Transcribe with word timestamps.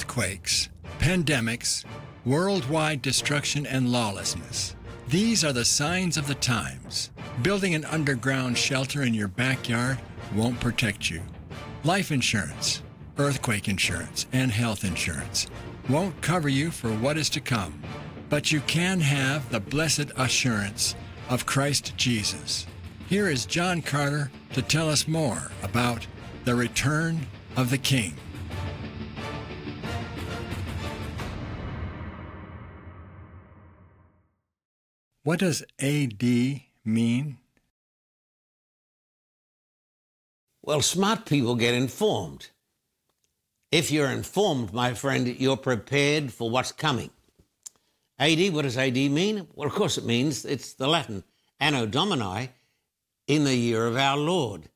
earthquakes, 0.00 0.70
pandemics, 0.98 1.84
worldwide 2.24 3.02
destruction, 3.02 3.66
and 3.66 3.92
lawlessness. 3.92 4.74
These 5.08 5.44
are 5.44 5.52
the 5.52 5.66
signs 5.66 6.16
of 6.16 6.26
the 6.26 6.36
times. 6.36 7.10
Building 7.42 7.74
an 7.74 7.84
underground 7.84 8.56
shelter 8.56 9.02
in 9.02 9.12
your 9.12 9.28
backyard 9.28 9.98
won't 10.34 10.58
protect 10.58 11.10
you. 11.10 11.20
Life 11.84 12.10
insurance, 12.10 12.82
earthquake 13.18 13.68
insurance, 13.68 14.24
and 14.32 14.50
health 14.50 14.84
insurance 14.84 15.48
won't 15.90 16.22
cover 16.22 16.48
you 16.48 16.70
for 16.70 16.88
what 16.88 17.18
is 17.18 17.28
to 17.30 17.40
come, 17.42 17.82
but 18.30 18.50
you 18.50 18.60
can 18.62 19.00
have 19.00 19.50
the 19.50 19.60
blessed 19.60 20.12
assurance 20.16 20.94
of 21.28 21.44
Christ 21.44 21.92
Jesus. 21.98 22.66
Here 23.06 23.28
is 23.28 23.44
John 23.44 23.82
Carter 23.82 24.30
to 24.54 24.62
tell 24.62 24.88
us 24.88 25.06
more 25.06 25.50
about 25.62 26.06
the 26.46 26.54
return 26.54 27.26
of 27.54 27.68
the 27.68 27.78
King. 27.78 28.14
What 35.22 35.40
does 35.40 35.62
AD 35.78 36.22
mean? 36.84 37.38
Well, 40.62 40.80
smart 40.80 41.26
people 41.26 41.56
get 41.56 41.74
informed. 41.74 42.48
If 43.70 43.90
you're 43.90 44.10
informed, 44.10 44.72
my 44.72 44.94
friend, 44.94 45.28
you're 45.28 45.56
prepared 45.56 46.32
for 46.32 46.48
what's 46.48 46.72
coming. 46.72 47.10
AD, 48.18 48.52
what 48.52 48.62
does 48.62 48.78
AD 48.78 48.94
mean? 48.94 49.46
Well, 49.54 49.68
of 49.68 49.74
course, 49.74 49.98
it 49.98 50.04
means 50.04 50.44
it's 50.44 50.72
the 50.72 50.88
Latin 50.88 51.22
Anno 51.58 51.86
Domini 51.86 52.50
in 53.26 53.44
the 53.44 53.54
year 53.54 53.86
of 53.86 53.96
our 53.96 54.16
Lord. 54.16 54.70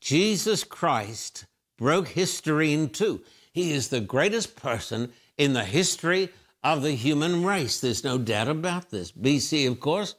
Jesus 0.00 0.64
Christ 0.64 1.46
broke 1.78 2.08
history 2.08 2.72
in 2.72 2.90
two. 2.90 3.22
He 3.52 3.72
is 3.72 3.88
the 3.88 4.00
greatest 4.00 4.54
person 4.54 5.12
in 5.36 5.52
the 5.52 5.64
history 5.64 6.28
of 6.62 6.82
the 6.82 6.92
human 6.92 7.44
race. 7.44 7.80
There's 7.80 8.04
no 8.04 8.18
doubt 8.18 8.48
about 8.48 8.90
this. 8.90 9.12
BC, 9.12 9.68
of 9.68 9.80
course, 9.80 10.14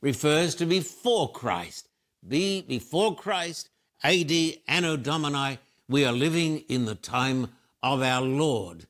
refers 0.00 0.54
to 0.56 0.66
before 0.66 1.32
Christ. 1.32 1.88
B, 2.26 2.62
before 2.62 3.14
Christ, 3.14 3.70
AD, 4.02 4.32
Anno 4.68 4.96
Domini, 4.96 5.58
we 5.88 6.04
are 6.04 6.12
living 6.12 6.58
in 6.68 6.84
the 6.84 6.94
time 6.94 7.48
of 7.82 8.02
our 8.02 8.22
Lord. 8.22 8.86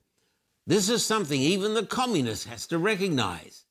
This 0.66 0.88
is 0.88 1.04
something 1.04 1.40
even 1.40 1.74
the 1.74 1.86
communist 1.86 2.48
has 2.48 2.66
to 2.68 2.78
recognize. 2.78 3.64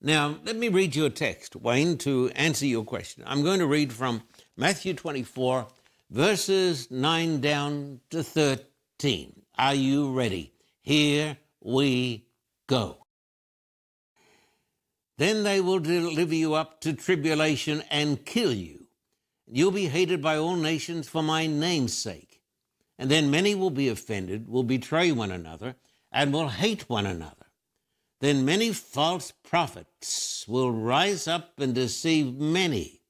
Now, 0.00 0.38
let 0.44 0.56
me 0.56 0.68
read 0.68 0.96
you 0.96 1.06
a 1.06 1.10
text, 1.10 1.56
Wayne, 1.56 1.96
to 1.98 2.30
answer 2.34 2.66
your 2.66 2.84
question. 2.84 3.22
I'm 3.26 3.42
going 3.42 3.60
to 3.60 3.66
read 3.66 3.92
from 3.92 4.22
Matthew 4.56 4.92
24, 4.92 5.66
verses 6.10 6.90
9 6.90 7.40
down 7.40 8.00
to 8.10 8.22
13. 8.22 9.42
Are 9.56 9.74
you 9.74 10.12
ready? 10.12 10.52
Here 10.82 11.38
we 11.62 12.26
go. 12.66 13.06
Then 15.16 15.44
they 15.44 15.60
will 15.60 15.78
deliver 15.78 16.34
you 16.34 16.54
up 16.54 16.80
to 16.80 16.92
tribulation 16.92 17.82
and 17.90 18.24
kill 18.24 18.52
you. 18.52 18.86
You'll 19.46 19.70
be 19.70 19.86
hated 19.86 20.20
by 20.22 20.36
all 20.36 20.56
nations 20.56 21.08
for 21.08 21.22
my 21.22 21.46
name's 21.46 21.96
sake. 21.96 22.40
And 22.98 23.10
then 23.10 23.30
many 23.30 23.54
will 23.54 23.70
be 23.70 23.88
offended, 23.88 24.48
will 24.48 24.62
betray 24.62 25.12
one 25.12 25.30
another, 25.30 25.76
and 26.10 26.32
will 26.32 26.48
hate 26.48 26.88
one 26.88 27.06
another. 27.06 27.46
Then 28.20 28.44
many 28.44 28.72
false 28.72 29.32
prophets 29.42 30.46
will 30.48 30.70
rise 30.70 31.28
up 31.28 31.58
and 31.58 31.74
deceive 31.74 32.34
many. 32.34 33.02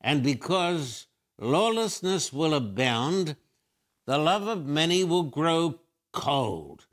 And 0.00 0.22
because 0.22 1.06
lawlessness 1.38 2.32
will 2.32 2.54
abound, 2.54 3.36
the 4.06 4.18
love 4.18 4.46
of 4.46 4.66
many 4.66 5.04
will 5.04 5.22
grow 5.22 5.80
cold. 6.12 6.87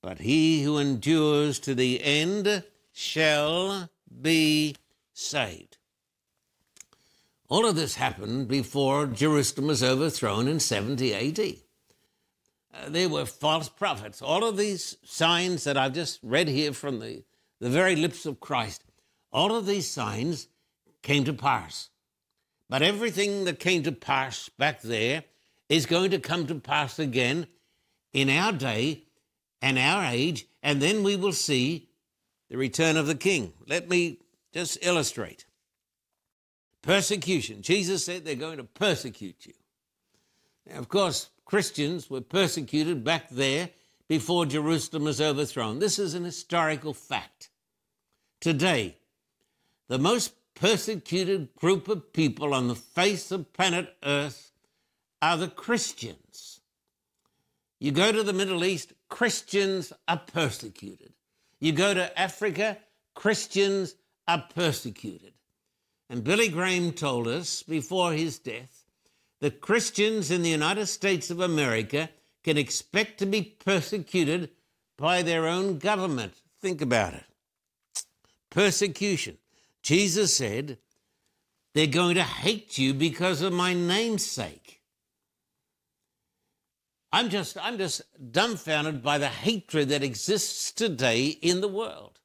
But 0.00 0.20
he 0.20 0.62
who 0.62 0.78
endures 0.78 1.58
to 1.60 1.74
the 1.74 2.02
end 2.02 2.62
shall 2.92 3.90
be 4.20 4.76
saved. 5.12 5.78
All 7.48 7.66
of 7.66 7.76
this 7.76 7.94
happened 7.94 8.48
before 8.48 9.06
Jerusalem 9.06 9.68
was 9.68 9.82
overthrown 9.82 10.48
in 10.48 10.60
70 10.60 11.14
AD. 11.14 11.56
Uh, 12.74 12.88
there 12.90 13.08
were 13.08 13.24
false 13.24 13.68
prophets. 13.68 14.20
All 14.20 14.44
of 14.44 14.56
these 14.56 14.98
signs 15.04 15.64
that 15.64 15.78
I've 15.78 15.94
just 15.94 16.20
read 16.22 16.48
here 16.48 16.72
from 16.72 17.00
the, 17.00 17.24
the 17.58 17.70
very 17.70 17.96
lips 17.96 18.26
of 18.26 18.40
Christ, 18.40 18.84
all 19.32 19.56
of 19.56 19.66
these 19.66 19.88
signs 19.88 20.48
came 21.02 21.24
to 21.24 21.32
pass. 21.32 21.88
But 22.68 22.82
everything 22.82 23.44
that 23.44 23.58
came 23.58 23.82
to 23.84 23.92
pass 23.92 24.50
back 24.50 24.82
there 24.82 25.24
is 25.68 25.86
going 25.86 26.10
to 26.10 26.18
come 26.18 26.46
to 26.46 26.54
pass 26.54 26.98
again 26.98 27.46
in 28.12 28.28
our 28.28 28.52
day 28.52 29.04
and 29.60 29.78
our 29.78 30.04
age, 30.04 30.46
and 30.62 30.80
then 30.80 31.02
we 31.02 31.16
will 31.16 31.32
see 31.32 31.88
the 32.48 32.56
return 32.56 32.96
of 32.96 33.06
the 33.06 33.14
King. 33.14 33.52
Let 33.66 33.88
me 33.88 34.18
just 34.52 34.78
illustrate. 34.82 35.46
Persecution. 36.82 37.62
Jesus 37.62 38.04
said 38.04 38.24
they're 38.24 38.34
going 38.34 38.58
to 38.58 38.64
persecute 38.64 39.46
you. 39.46 39.54
Now, 40.66 40.78
of 40.78 40.88
course, 40.88 41.30
Christians 41.44 42.08
were 42.08 42.20
persecuted 42.20 43.04
back 43.04 43.28
there 43.30 43.70
before 44.08 44.46
Jerusalem 44.46 45.04
was 45.04 45.20
overthrown. 45.20 45.78
This 45.78 45.98
is 45.98 46.14
an 46.14 46.24
historical 46.24 46.94
fact. 46.94 47.50
Today, 48.40 48.96
the 49.88 49.98
most 49.98 50.32
persecuted 50.54 51.54
group 51.54 51.88
of 51.88 52.12
people 52.12 52.54
on 52.54 52.68
the 52.68 52.74
face 52.74 53.30
of 53.30 53.52
planet 53.52 53.94
Earth 54.02 54.52
are 55.20 55.36
the 55.36 55.48
Christians. 55.48 56.57
You 57.80 57.92
go 57.92 58.10
to 58.10 58.22
the 58.22 58.32
Middle 58.32 58.64
East, 58.64 58.92
Christians 59.08 59.92
are 60.06 60.20
persecuted. 60.32 61.12
You 61.60 61.72
go 61.72 61.94
to 61.94 62.18
Africa, 62.18 62.78
Christians 63.14 63.94
are 64.26 64.44
persecuted. 64.54 65.32
And 66.10 66.24
Billy 66.24 66.48
Graham 66.48 66.92
told 66.92 67.28
us 67.28 67.62
before 67.62 68.12
his 68.12 68.38
death 68.38 68.84
that 69.40 69.60
Christians 69.60 70.30
in 70.30 70.42
the 70.42 70.48
United 70.48 70.86
States 70.86 71.30
of 71.30 71.40
America 71.40 72.10
can 72.42 72.56
expect 72.56 73.18
to 73.18 73.26
be 73.26 73.42
persecuted 73.42 74.50
by 74.96 75.22
their 75.22 75.46
own 75.46 75.78
government. 75.78 76.34
Think 76.60 76.80
about 76.80 77.14
it. 77.14 77.24
Persecution. 78.50 79.38
Jesus 79.82 80.36
said, 80.36 80.78
they're 81.74 81.86
going 81.86 82.16
to 82.16 82.22
hate 82.24 82.78
you 82.78 82.92
because 82.94 83.42
of 83.42 83.52
my 83.52 83.72
name's 83.74 84.26
sake. 84.26 84.67
I'm 87.12 87.30
just, 87.30 87.56
I'm 87.60 87.78
just 87.78 88.02
dumbfounded 88.32 89.02
by 89.02 89.18
the 89.18 89.28
hatred 89.28 89.88
that 89.88 90.02
exists 90.02 90.72
today 90.72 91.26
in 91.26 91.60
the 91.60 91.68
world, 91.68 92.20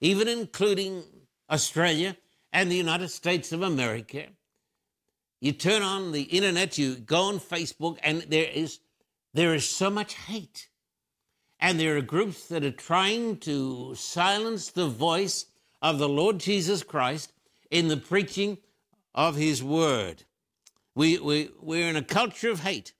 even 0.00 0.28
including 0.28 1.02
Australia 1.50 2.16
and 2.52 2.70
the 2.70 2.76
United 2.76 3.08
States 3.08 3.52
of 3.52 3.62
America. 3.62 4.26
You 5.40 5.52
turn 5.52 5.82
on 5.82 6.12
the 6.12 6.22
internet, 6.22 6.78
you 6.78 6.96
go 6.96 7.22
on 7.22 7.40
Facebook, 7.40 7.98
and 8.02 8.22
there 8.22 8.48
is, 8.52 8.78
there 9.34 9.54
is 9.54 9.68
so 9.68 9.90
much 9.90 10.14
hate. 10.14 10.68
And 11.60 11.78
there 11.78 11.96
are 11.96 12.02
groups 12.02 12.46
that 12.48 12.64
are 12.64 12.70
trying 12.70 13.38
to 13.38 13.94
silence 13.96 14.70
the 14.70 14.86
voice 14.86 15.46
of 15.82 15.98
the 15.98 16.08
Lord 16.08 16.38
Jesus 16.38 16.84
Christ 16.84 17.32
in 17.70 17.88
the 17.88 17.96
preaching 17.96 18.58
of 19.14 19.34
his 19.34 19.62
word. 19.62 20.24
We, 20.94 21.18
we, 21.18 21.50
we're 21.60 21.88
in 21.88 21.96
a 21.96 22.02
culture 22.02 22.50
of 22.50 22.60
hate. 22.60 22.92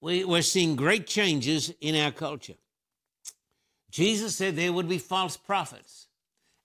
We, 0.00 0.24
we're 0.24 0.42
seeing 0.42 0.76
great 0.76 1.06
changes 1.06 1.72
in 1.80 1.96
our 1.96 2.12
culture. 2.12 2.54
Jesus 3.90 4.36
said 4.36 4.54
there 4.54 4.72
would 4.72 4.88
be 4.88 4.98
false 4.98 5.36
prophets. 5.36 6.08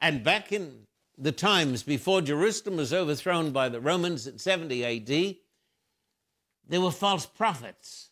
And 0.01 0.23
back 0.23 0.51
in 0.51 0.88
the 1.17 1.31
times 1.31 1.83
before 1.83 2.22
Jerusalem 2.22 2.77
was 2.77 2.93
overthrown 2.93 3.51
by 3.51 3.69
the 3.69 3.79
Romans 3.79 4.27
in 4.27 4.38
70 4.38 4.85
AD, 4.85 5.35
there 6.67 6.81
were 6.81 6.91
false 6.91 7.25
prophets. 7.25 8.09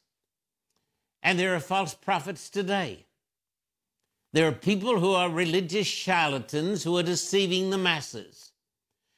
And 1.24 1.38
there 1.38 1.56
are 1.56 1.60
false 1.60 1.94
prophets 1.94 2.50
today. 2.50 3.06
There 4.34 4.48
are 4.48 4.54
people 4.54 5.00
who 5.00 5.14
are 5.14 5.30
religious 5.30 5.88
charlatans 5.88 6.84
who 6.84 6.98
are 6.98 7.04
deceiving 7.04 7.70
the 7.70 7.78
masses. 7.78 8.54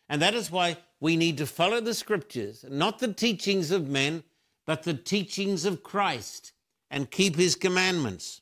And 0.09 0.21
that 0.21 0.33
is 0.33 0.51
why 0.51 0.77
we 0.99 1.15
need 1.15 1.37
to 1.37 1.45
follow 1.45 1.79
the 1.79 1.93
scriptures, 1.93 2.65
not 2.67 2.99
the 2.99 3.13
teachings 3.13 3.71
of 3.71 3.87
men, 3.87 4.23
but 4.65 4.83
the 4.83 4.93
teachings 4.93 5.65
of 5.65 5.83
Christ 5.83 6.53
and 6.89 7.09
keep 7.09 7.35
his 7.35 7.55
commandments. 7.55 8.41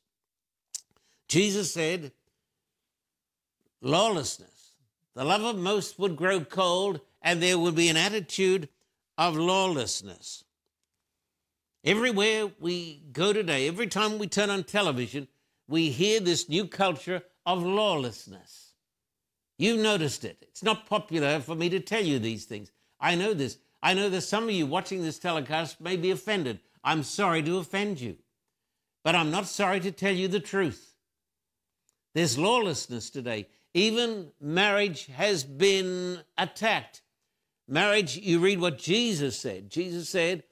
Jesus 1.27 1.73
said, 1.73 2.12
lawlessness, 3.81 4.71
the 5.15 5.23
love 5.23 5.44
of 5.44 5.57
most 5.57 5.97
would 6.00 6.15
grow 6.15 6.41
cold, 6.41 7.00
and 7.21 7.41
there 7.41 7.57
would 7.57 7.75
be 7.75 7.89
an 7.89 7.97
attitude 7.97 8.69
of 9.18 9.35
lawlessness. 9.35 10.44
Everywhere 11.83 12.51
we 12.59 13.01
go 13.12 13.33
today, 13.33 13.67
every 13.67 13.88
time 13.88 14.19
we 14.19 14.27
turn 14.27 14.50
on 14.50 14.63
television, 14.63 15.27
we 15.67 15.89
hear 15.89 16.19
this 16.19 16.50
new 16.50 16.67
culture 16.67 17.24
of 17.45 17.63
lawlessness. 17.63 18.74
You've 19.57 19.79
noticed 19.79 20.25
it. 20.25 20.38
It's 20.41 20.63
not 20.63 20.88
popular 20.88 21.39
for 21.39 21.56
me 21.56 21.69
to 21.69 21.79
tell 21.79 22.03
you 22.03 22.19
these 22.19 22.45
things. 22.45 22.71
I 23.00 23.15
know 23.15 23.33
this. 23.33 23.57
I 23.83 23.94
know 23.94 24.10
that 24.10 24.22
some 24.22 24.45
of 24.45 24.51
you 24.51 24.66
watching 24.66 25.01
this 25.01 25.19
telecast 25.19 25.81
may 25.81 25.98
be 25.98 26.12
offended. 26.12 26.60
I'm 26.83 27.04
sorry 27.04 27.42
to 27.44 27.57
offend 27.57 28.00
you. 28.00 28.18
But 29.04 29.16
I'm 29.16 29.31
not 29.31 29.48
sorry 29.48 29.80
to 29.80 29.92
tell 29.92 30.13
you 30.13 30.28
the 30.28 30.39
truth. 30.39 30.95
There's 32.13 32.38
lawlessness 32.38 33.10
today. 33.10 33.48
Even 33.74 34.31
marriage 34.39 35.07
has 35.07 35.44
been 35.44 36.19
attacked. 36.38 37.01
Marriage, 37.68 38.18
you 38.18 38.39
read 38.39 38.60
what 38.60 38.78
Jesus 38.78 39.39
said. 39.39 39.69
Jesus 39.69 40.10
said, 40.10 40.44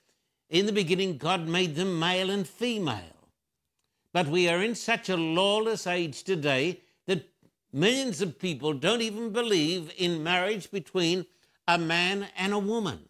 In 0.50 0.66
the 0.66 0.72
beginning, 0.72 1.18
God 1.18 1.48
made 1.48 1.76
them 1.76 2.00
male 2.00 2.30
and 2.30 2.48
female. 2.48 3.04
But 4.14 4.28
we 4.28 4.48
are 4.50 4.64
in 4.64 4.74
such 4.74 5.10
a 5.10 5.18
lawless 5.18 5.86
age 5.86 6.24
today 6.24 6.82
that 7.06 7.30
millions 7.72 8.22
of 8.22 8.40
people 8.40 8.74
don't 8.74 9.02
even 9.02 9.32
believe 9.32 9.94
in 9.98 10.24
marriage 10.24 10.72
between 10.72 11.26
a 11.68 11.78
man 11.78 12.28
and 12.38 12.54
a 12.54 12.60
woman. 12.60 13.09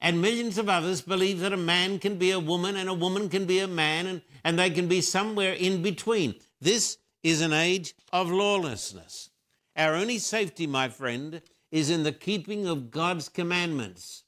And 0.00 0.22
millions 0.22 0.56
of 0.56 0.68
others 0.68 1.02
believe 1.02 1.40
that 1.40 1.52
a 1.52 1.58
man 1.58 1.98
can 1.98 2.16
be 2.16 2.30
a 2.30 2.38
woman 2.38 2.76
and 2.76 2.88
a 2.88 2.94
woman 2.94 3.28
can 3.28 3.44
be 3.44 3.58
a 3.58 3.68
man 3.68 4.06
and, 4.06 4.22
and 4.42 4.58
they 4.58 4.70
can 4.70 4.88
be 4.88 5.00
somewhere 5.00 5.52
in 5.52 5.82
between. 5.82 6.36
This 6.60 6.98
is 7.22 7.42
an 7.42 7.52
age 7.52 7.94
of 8.12 8.30
lawlessness. 8.30 9.30
Our 9.76 9.94
only 9.94 10.18
safety, 10.18 10.66
my 10.66 10.88
friend, 10.88 11.42
is 11.70 11.90
in 11.90 12.02
the 12.02 12.12
keeping 12.12 12.66
of 12.66 12.90
God's 12.90 13.28
commandments 13.28 14.24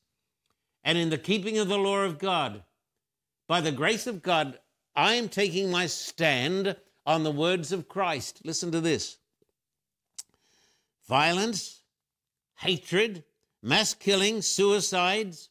and 0.84 0.98
in 0.98 1.10
the 1.10 1.18
keeping 1.18 1.58
of 1.58 1.68
the 1.68 1.78
law 1.78 2.02
of 2.02 2.18
God. 2.18 2.62
By 3.48 3.60
the 3.60 3.72
grace 3.72 4.06
of 4.06 4.22
God, 4.22 4.58
I 4.94 5.14
am 5.14 5.28
taking 5.28 5.70
my 5.70 5.86
stand 5.86 6.76
on 7.06 7.24
the 7.24 7.32
words 7.32 7.72
of 7.72 7.88
Christ. 7.88 8.42
Listen 8.44 8.70
to 8.72 8.80
this 8.80 9.18
violence, 11.08 11.82
hatred, 12.56 13.24
mass 13.62 13.94
killing, 13.94 14.42
suicides. 14.42 15.48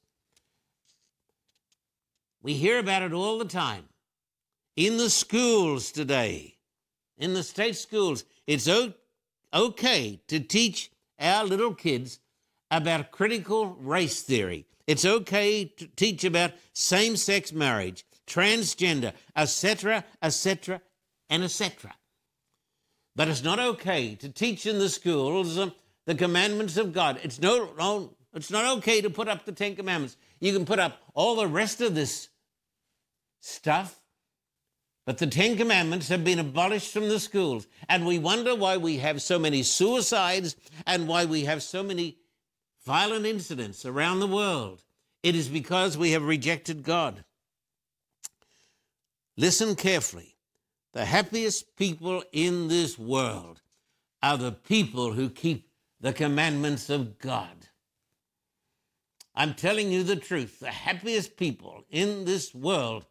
We 2.42 2.54
hear 2.54 2.80
about 2.80 3.04
it 3.04 3.14
all 3.14 3.38
the 3.38 3.46
time. 3.46 3.86
In 4.76 4.98
the 4.98 5.10
schools 5.10 5.92
today, 5.92 6.58
in 7.18 7.34
the 7.34 7.44
state 7.44 7.76
schools, 7.76 8.24
it's 8.48 8.70
okay 9.54 10.22
to 10.28 10.40
teach 10.40 10.92
our 11.20 11.46
little 11.46 11.74
kids 11.74 12.20
about 12.72 13.12
critical 13.12 13.68
race 13.68 14.22
theory. 14.22 14.66
It's 14.88 15.06
okay 15.06 15.66
to 15.66 15.88
teach 15.88 16.24
about 16.24 16.54
same 16.74 17.16
sex 17.16 17.54
marriage, 17.54 18.06
transgender, 18.26 19.14
etc., 19.36 20.04
etc., 20.22 20.82
and 21.30 21.44
etc. 21.44 21.94
But 23.16 23.28
it's 23.28 23.44
not 23.44 23.60
okay 23.60 24.16
to 24.16 24.30
teach 24.30 24.66
in 24.66 24.80
the 24.80 24.90
schools 24.90 25.58
um, 25.58 25.74
the 26.06 26.16
commandments 26.16 26.78
of 26.78 26.94
God. 26.94 27.20
It's 27.24 27.40
no, 27.40 27.70
no, 27.78 28.16
it's 28.34 28.52
not 28.52 28.78
okay 28.78 29.02
to 29.02 29.10
put 29.10 29.28
up 29.28 29.46
the 29.46 29.52
Ten 29.52 29.76
Commandments. 29.76 30.18
You 30.40 30.54
can 30.54 30.66
put 30.66 30.80
up 30.80 31.00
all 31.14 31.36
the 31.36 31.48
rest 31.48 31.82
of 31.82 31.96
this 31.96 32.30
stuff, 33.40 34.00
but 35.06 35.18
the 35.18 35.28
Ten 35.28 35.58
Commandments 35.58 36.08
have 36.10 36.24
been 36.24 36.40
abolished 36.40 36.94
from 36.94 37.10
the 37.10 37.20
schools. 37.20 37.68
And 37.90 38.06
we 38.06 38.20
wonder 38.20 38.56
why 38.56 38.78
we 38.78 38.98
have 38.98 39.22
so 39.22 39.38
many 39.38 39.64
suicides 39.64 40.56
and 40.86 41.08
why 41.08 41.26
we 41.26 41.46
have 41.46 41.62
so 41.62 41.84
many 41.84 42.18
violent 42.86 43.26
incidents 43.26 43.86
around 43.86 44.20
the 44.20 44.28
world. 44.28 44.84
It 45.24 45.36
is 45.36 45.50
because 45.50 45.98
we 45.98 46.12
have 46.12 46.24
rejected 46.24 46.84
God. 46.84 47.24
Listen 49.38 49.76
carefully. 49.76 50.36
The 50.94 51.06
happiest 51.06 51.76
people 51.78 52.24
in 52.32 52.68
this 52.68 52.98
world 52.98 53.62
are 54.22 54.38
the 54.38 54.52
people 54.52 55.14
who 55.14 55.30
keep 55.30 55.70
the 56.00 56.14
commandments 56.14 56.90
of 56.90 57.18
God. 57.18 57.68
I'm 59.36 59.54
telling 59.54 59.92
you 59.92 60.04
the 60.04 60.16
truth. 60.16 60.60
The 60.60 60.68
happiest 60.68 61.38
people 61.38 61.86
in 61.90 62.26
this 62.26 62.54
world 62.54 63.06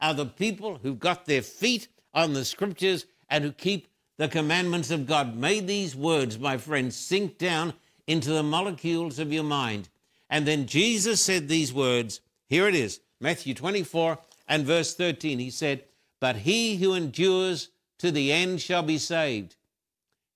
are 0.00 0.14
the 0.14 0.26
people 0.26 0.78
who've 0.82 0.98
got 0.98 1.26
their 1.26 1.42
feet 1.42 1.88
on 2.14 2.32
the 2.32 2.44
scriptures 2.44 3.06
and 3.28 3.44
who 3.44 3.52
keep 3.52 3.88
the 4.16 4.28
commandments 4.28 4.90
of 4.90 5.06
God. 5.06 5.36
May 5.36 5.60
these 5.60 5.94
words, 5.94 6.38
my 6.38 6.56
friends, 6.56 6.96
sink 6.96 7.38
down 7.38 7.74
into 8.06 8.30
the 8.30 8.42
molecules 8.42 9.18
of 9.18 9.32
your 9.32 9.44
mind. 9.44 9.88
And 10.30 10.46
then 10.46 10.66
Jesus 10.66 11.20
said 11.20 11.48
these 11.48 11.72
words. 11.72 12.20
Here 12.46 12.68
it 12.68 12.74
is 12.74 13.00
Matthew 13.20 13.54
24 13.54 14.18
and 14.48 14.64
verse 14.64 14.94
13. 14.94 15.38
He 15.38 15.50
said, 15.50 15.84
But 16.20 16.36
he 16.36 16.76
who 16.76 16.94
endures 16.94 17.70
to 17.98 18.10
the 18.10 18.32
end 18.32 18.60
shall 18.60 18.82
be 18.82 18.98
saved. 18.98 19.56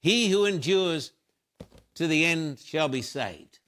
He 0.00 0.31
who 0.31 0.44
endures 0.44 1.12
to 1.94 2.06
the 2.06 2.25
end 2.25 2.58
shall 2.58 2.88
be 2.88 3.02
saved. 3.02 3.59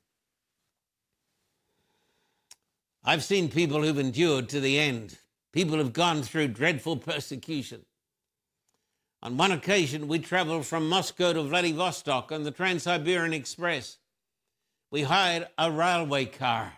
I've 3.04 3.24
seen 3.24 3.48
people 3.48 3.82
who've 3.82 3.98
endured 3.98 4.48
to 4.50 4.60
the 4.60 4.78
end. 4.78 5.18
People 5.52 5.78
have 5.78 5.92
gone 5.92 6.22
through 6.22 6.48
dreadful 6.48 6.96
persecution. 6.96 7.84
On 9.22 9.36
one 9.36 9.50
occasion, 9.50 10.06
we 10.06 10.20
traveled 10.20 10.66
from 10.66 10.88
Moscow 10.88 11.32
to 11.32 11.42
Vladivostok 11.42 12.30
on 12.30 12.44
the 12.44 12.52
Trans 12.52 12.84
Siberian 12.84 13.32
Express. 13.32 13.98
We 14.90 15.02
hired 15.02 15.48
a 15.58 15.70
railway 15.70 16.26
car. 16.26 16.74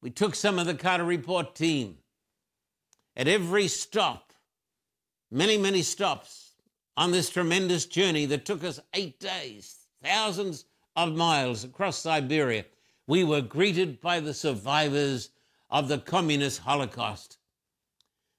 We 0.00 0.10
took 0.10 0.36
some 0.36 0.60
of 0.60 0.66
the 0.66 0.74
Carter 0.74 1.04
Report 1.04 1.56
team. 1.56 1.98
At 3.16 3.26
every 3.26 3.66
stop, 3.66 4.32
many, 5.30 5.58
many 5.58 5.82
stops 5.82 6.52
on 6.96 7.10
this 7.10 7.30
tremendous 7.30 7.84
journey 7.86 8.26
that 8.26 8.44
took 8.44 8.62
us 8.62 8.78
eight 8.94 9.18
days, 9.18 9.86
thousands 10.04 10.66
of 10.94 11.16
miles 11.16 11.64
across 11.64 11.98
Siberia, 11.98 12.64
we 13.08 13.24
were 13.24 13.40
greeted 13.40 14.00
by 14.00 14.20
the 14.20 14.34
survivors 14.34 15.30
of 15.70 15.88
the 15.88 15.98
communist 15.98 16.60
Holocaust. 16.60 17.38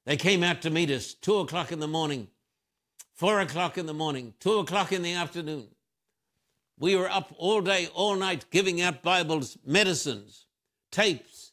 They 0.05 0.17
came 0.17 0.43
out 0.43 0.61
to 0.63 0.69
meet 0.69 0.89
us, 0.89 1.13
two 1.13 1.37
o'clock 1.37 1.71
in 1.71 1.79
the 1.79 1.87
morning, 1.87 2.27
four 3.13 3.39
o'clock 3.39 3.77
in 3.77 3.85
the 3.85 3.93
morning, 3.93 4.33
two 4.39 4.57
o'clock 4.59 4.91
in 4.91 5.01
the 5.01 5.13
afternoon. 5.13 5.67
We 6.79 6.95
were 6.95 7.09
up 7.09 7.33
all 7.37 7.61
day, 7.61 7.89
all 7.93 8.15
night, 8.15 8.45
giving 8.49 8.81
out 8.81 9.03
Bibles, 9.03 9.57
medicines, 9.65 10.45
tapes, 10.91 11.51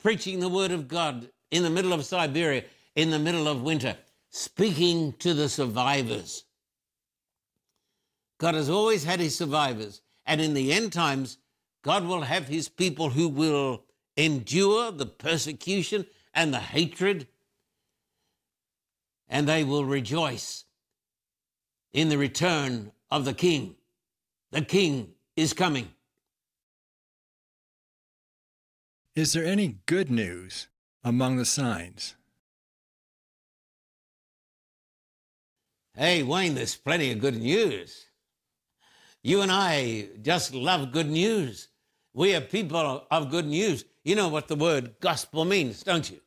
preaching 0.00 0.40
the 0.40 0.48
Word 0.48 0.70
of 0.70 0.88
God 0.88 1.28
in 1.50 1.64
the 1.64 1.70
middle 1.70 1.92
of 1.92 2.04
Siberia, 2.04 2.64
in 2.94 3.10
the 3.10 3.18
middle 3.18 3.48
of 3.48 3.62
winter, 3.62 3.96
speaking 4.30 5.12
to 5.14 5.34
the 5.34 5.48
survivors. 5.48 6.44
God 8.38 8.54
has 8.54 8.70
always 8.70 9.04
had 9.04 9.20
his 9.20 9.36
survivors, 9.36 10.00
and 10.24 10.40
in 10.40 10.54
the 10.54 10.72
end 10.72 10.92
times, 10.92 11.38
God 11.82 12.04
will 12.04 12.22
have 12.22 12.48
his 12.48 12.68
people 12.68 13.10
who 13.10 13.28
will 13.28 13.84
endure 14.16 14.92
the 14.92 15.06
persecution 15.06 16.06
and 16.34 16.52
the 16.52 16.58
hatred 16.58 17.26
and 19.32 19.48
they 19.48 19.64
will 19.64 19.84
rejoice 19.84 20.64
in 21.94 22.10
the 22.10 22.18
return 22.18 22.92
of 23.10 23.24
the 23.24 23.32
King. 23.32 23.76
The 24.50 24.60
King 24.60 25.14
is 25.36 25.54
coming. 25.54 25.88
Is 29.14 29.32
there 29.32 29.46
any 29.46 29.78
good 29.86 30.10
news 30.10 30.68
among 31.02 31.38
the 31.38 31.46
signs? 31.46 32.14
Hey, 35.94 36.22
Wayne, 36.22 36.54
there's 36.54 36.74
plenty 36.74 37.10
of 37.12 37.20
good 37.20 37.36
news. 37.36 38.06
You 39.22 39.40
and 39.40 39.52
I 39.52 40.08
just 40.20 40.54
love 40.54 40.92
good 40.92 41.08
news. 41.08 41.68
We 42.12 42.34
are 42.34 42.40
people 42.42 43.06
of 43.10 43.30
good 43.30 43.46
news. 43.46 43.84
You 44.04 44.16
know 44.16 44.28
what 44.28 44.48
the 44.48 44.56
word 44.56 44.94
gospel 45.00 45.44
means, 45.44 45.82
don't 45.82 46.10
you? 46.10 46.20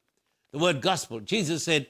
The 0.51 0.59
word 0.59 0.81
gospel. 0.81 1.19
Jesus 1.19 1.63
said, 1.63 1.87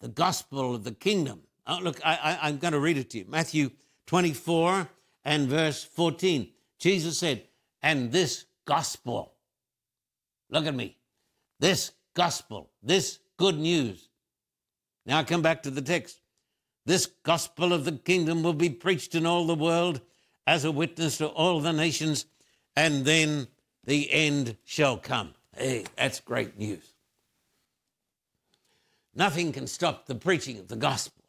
the 0.00 0.08
gospel 0.08 0.74
of 0.74 0.84
the 0.84 0.92
kingdom. 0.92 1.40
Oh, 1.66 1.78
look, 1.80 2.04
I, 2.04 2.14
I, 2.16 2.48
I'm 2.48 2.58
going 2.58 2.72
to 2.72 2.80
read 2.80 2.98
it 2.98 3.10
to 3.10 3.18
you. 3.18 3.24
Matthew 3.28 3.70
24 4.06 4.88
and 5.24 5.48
verse 5.48 5.84
14. 5.84 6.48
Jesus 6.78 7.18
said, 7.18 7.44
and 7.82 8.12
this 8.12 8.46
gospel, 8.64 9.34
look 10.50 10.66
at 10.66 10.74
me, 10.74 10.98
this 11.60 11.92
gospel, 12.14 12.70
this 12.82 13.20
good 13.36 13.58
news. 13.58 14.08
Now 15.06 15.18
I 15.18 15.24
come 15.24 15.42
back 15.42 15.62
to 15.62 15.70
the 15.70 15.82
text. 15.82 16.20
This 16.84 17.06
gospel 17.06 17.72
of 17.72 17.84
the 17.84 17.92
kingdom 17.92 18.42
will 18.42 18.54
be 18.54 18.70
preached 18.70 19.14
in 19.14 19.24
all 19.24 19.46
the 19.46 19.54
world 19.54 20.00
as 20.46 20.64
a 20.64 20.72
witness 20.72 21.18
to 21.18 21.28
all 21.28 21.60
the 21.60 21.72
nations, 21.72 22.26
and 22.76 23.04
then 23.04 23.46
the 23.84 24.10
end 24.10 24.56
shall 24.64 24.96
come. 24.96 25.34
Hey, 25.56 25.84
that's 25.96 26.20
great 26.20 26.58
news. 26.58 26.92
Nothing 29.14 29.52
can 29.52 29.66
stop 29.66 30.06
the 30.06 30.14
preaching 30.14 30.58
of 30.58 30.68
the 30.68 30.76
gospel. 30.76 31.24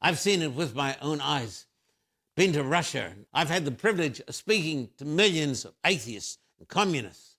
I've 0.00 0.18
seen 0.18 0.42
it 0.42 0.52
with 0.52 0.74
my 0.74 0.96
own 1.00 1.20
eyes. 1.20 1.66
Been 2.34 2.52
to 2.52 2.62
Russia. 2.62 3.12
I've 3.32 3.48
had 3.48 3.64
the 3.64 3.70
privilege 3.70 4.20
of 4.20 4.34
speaking 4.34 4.90
to 4.98 5.06
millions 5.06 5.64
of 5.64 5.74
atheists 5.84 6.38
and 6.58 6.68
communists. 6.68 7.36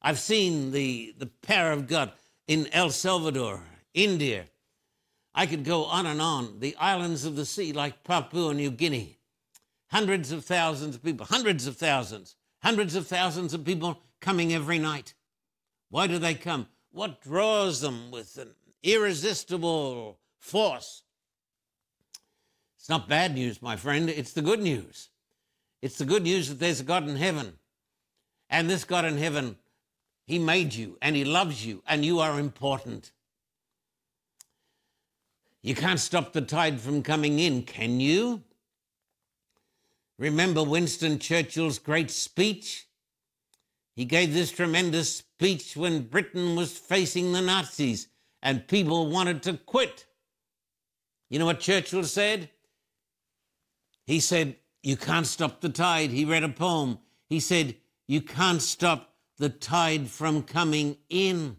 I've 0.00 0.18
seen 0.18 0.70
the, 0.70 1.14
the 1.18 1.26
power 1.42 1.72
of 1.72 1.88
God 1.88 2.12
in 2.46 2.68
El 2.72 2.90
Salvador, 2.90 3.60
India. 3.92 4.46
I 5.34 5.44
could 5.44 5.64
go 5.64 5.84
on 5.84 6.06
and 6.06 6.22
on. 6.22 6.60
The 6.60 6.74
islands 6.76 7.24
of 7.24 7.36
the 7.36 7.44
sea, 7.44 7.72
like 7.72 8.02
Papua 8.02 8.54
New 8.54 8.70
Guinea. 8.70 9.18
Hundreds 9.90 10.32
of 10.32 10.44
thousands 10.44 10.96
of 10.96 11.02
people, 11.02 11.26
hundreds 11.26 11.66
of 11.66 11.76
thousands, 11.76 12.36
hundreds 12.62 12.94
of 12.94 13.06
thousands 13.06 13.54
of 13.54 13.64
people 13.64 14.00
coming 14.20 14.52
every 14.52 14.78
night. 14.78 15.14
Why 15.90 16.06
do 16.06 16.18
they 16.18 16.34
come? 16.34 16.68
what 16.98 17.20
draws 17.20 17.80
them 17.80 18.10
with 18.10 18.36
an 18.38 18.48
irresistible 18.82 20.18
force. 20.38 21.02
It's 22.76 22.88
not 22.88 23.08
bad 23.08 23.34
news, 23.34 23.60
my 23.62 23.76
friend. 23.76 24.08
It's 24.08 24.32
the 24.32 24.42
good 24.42 24.60
news. 24.60 25.10
It's 25.82 25.98
the 25.98 26.04
good 26.04 26.24
news 26.24 26.48
that 26.48 26.58
there's 26.58 26.80
a 26.80 26.84
God 26.84 27.08
in 27.08 27.16
heaven. 27.16 27.52
And 28.50 28.68
this 28.68 28.84
God 28.84 29.04
in 29.04 29.18
heaven, 29.18 29.56
He 30.26 30.38
made 30.38 30.74
you 30.74 30.98
and 31.02 31.14
He 31.14 31.24
loves 31.24 31.64
you 31.64 31.82
and 31.86 32.04
you 32.04 32.18
are 32.18 32.40
important. 32.40 33.12
You 35.62 35.74
can't 35.74 36.00
stop 36.00 36.32
the 36.32 36.40
tide 36.40 36.80
from 36.80 37.02
coming 37.02 37.38
in, 37.38 37.62
can 37.62 38.00
you? 38.00 38.42
Remember 40.18 40.64
Winston 40.64 41.18
Churchill's 41.18 41.78
great 41.78 42.10
speech? 42.10 42.86
He 43.94 44.04
gave 44.04 44.32
this 44.32 44.50
tremendous 44.50 45.16
speech 45.16 45.76
when 45.76 46.02
Britain 46.02 46.56
was 46.56 46.76
facing 46.76 47.32
the 47.32 47.40
Nazis 47.40 48.08
and 48.42 48.66
people 48.66 49.10
wanted 49.10 49.42
to 49.44 49.54
quit. 49.54 50.06
You 51.30 51.38
know 51.38 51.46
what 51.46 51.60
Churchill 51.60 52.04
said? 52.04 52.50
He 54.06 54.20
said, 54.20 54.56
You 54.82 54.96
can't 54.96 55.26
stop 55.26 55.60
the 55.60 55.68
tide. 55.68 56.10
He 56.10 56.24
read 56.24 56.44
a 56.44 56.48
poem. 56.48 56.98
He 57.28 57.40
said, 57.40 57.76
You 58.06 58.20
can't 58.20 58.62
stop 58.62 59.14
the 59.36 59.48
tide 59.50 60.08
from 60.08 60.42
coming 60.42 60.96
in. 61.08 61.56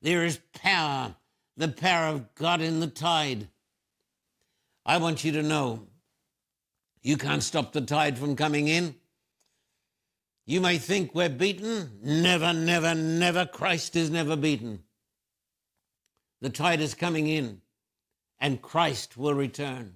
There 0.00 0.24
is 0.24 0.40
power, 0.52 1.16
the 1.56 1.68
power 1.68 2.08
of 2.08 2.34
God 2.34 2.60
in 2.60 2.80
the 2.80 2.88
tide. 2.88 3.48
I 4.84 4.98
want 4.98 5.24
you 5.24 5.32
to 5.32 5.42
know 5.42 5.86
you 7.02 7.16
can't 7.16 7.42
stop 7.42 7.72
the 7.72 7.80
tide 7.80 8.18
from 8.18 8.36
coming 8.36 8.68
in. 8.68 8.94
You 10.46 10.60
may 10.60 10.78
think 10.78 11.14
we're 11.14 11.28
beaten. 11.28 11.98
Never, 12.02 12.52
never, 12.52 12.94
never. 12.94 13.46
Christ 13.46 13.96
is 13.96 14.10
never 14.10 14.36
beaten. 14.36 14.84
The 16.40 16.50
tide 16.50 16.80
is 16.80 16.94
coming 16.94 17.28
in, 17.28 17.62
and 18.40 18.60
Christ 18.60 19.16
will 19.16 19.34
return. 19.34 19.94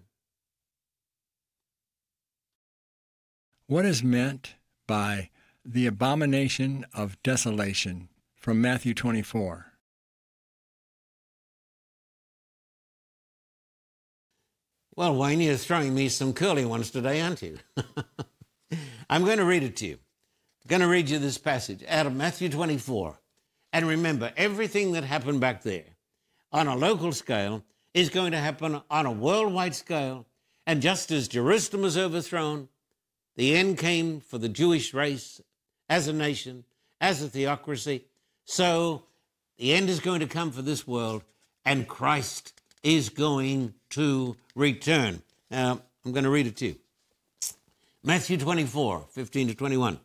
What 3.67 3.85
is 3.85 4.03
meant 4.03 4.55
by 4.87 5.31
the 5.65 5.87
abomination 5.87 6.87
of 6.95 7.21
desolation 7.25 8.09
from 8.37 8.61
Matthew 8.61 8.95
24? 8.95 9.73
Well, 14.99 15.15
Wayne, 15.15 15.43
you're 15.43 15.59
throwing 15.59 15.95
me 15.95 16.09
some 16.09 16.33
curly 16.33 16.65
ones 16.65 16.91
today, 16.91 17.21
aren't 17.21 17.43
you? 17.43 17.59
I'm 19.11 19.27
going 19.27 19.37
to 19.37 19.45
read 19.45 19.63
it 19.63 19.77
to 19.77 19.87
you. 19.89 19.99
I'm 20.63 20.69
going 20.69 20.81
to 20.81 20.89
read 20.89 21.11
you 21.11 21.19
this 21.19 21.37
passage 21.37 21.85
out 21.87 22.07
of 22.07 22.17
Matthew 22.17 22.49
24. 22.49 23.19
And 23.75 23.87
remember, 23.87 24.33
everything 24.39 24.93
that 24.93 25.05
happened 25.05 25.39
back 25.39 25.63
there 25.63 25.85
on 26.51 26.67
a 26.67 26.75
local 26.75 27.13
scale 27.13 27.63
is 27.93 28.09
going 28.09 28.33
to 28.33 28.39
happen 28.39 28.81
on 28.91 29.05
a 29.05 29.13
worldwide 29.13 29.75
scale. 29.75 30.25
And 30.67 30.81
just 30.81 31.11
as 31.11 31.29
Jerusalem 31.29 31.83
was 31.83 31.99
overthrown, 31.99 32.71
the 33.35 33.55
end 33.55 33.77
came 33.77 34.21
for 34.21 34.39
the 34.39 34.49
Jewish 34.49 34.95
race 34.95 35.43
as 35.91 36.09
a 36.09 36.13
nation, 36.15 36.65
as 37.03 37.23
a 37.23 37.29
theocracy. 37.29 38.07
So 38.47 39.03
the 39.59 39.75
end 39.75 39.91
is 39.91 40.01
going 40.01 40.21
to 40.21 40.27
come 40.27 40.53
for 40.53 40.63
this 40.63 40.87
world, 40.87 41.23
and 41.67 41.87
Christ 41.87 42.55
is 42.87 43.09
going 43.09 43.75
to 43.91 44.37
return. 44.55 45.21
Now, 45.51 45.81
I'm 46.05 46.13
going 46.13 46.23
to 46.23 46.31
read 46.31 46.47
it 46.47 46.57
to 46.59 46.67
you. 46.67 46.77
Matthew 48.05 48.37
24, 48.37 49.07
15 49.11 49.49
to 49.49 49.55
21. 49.57 49.99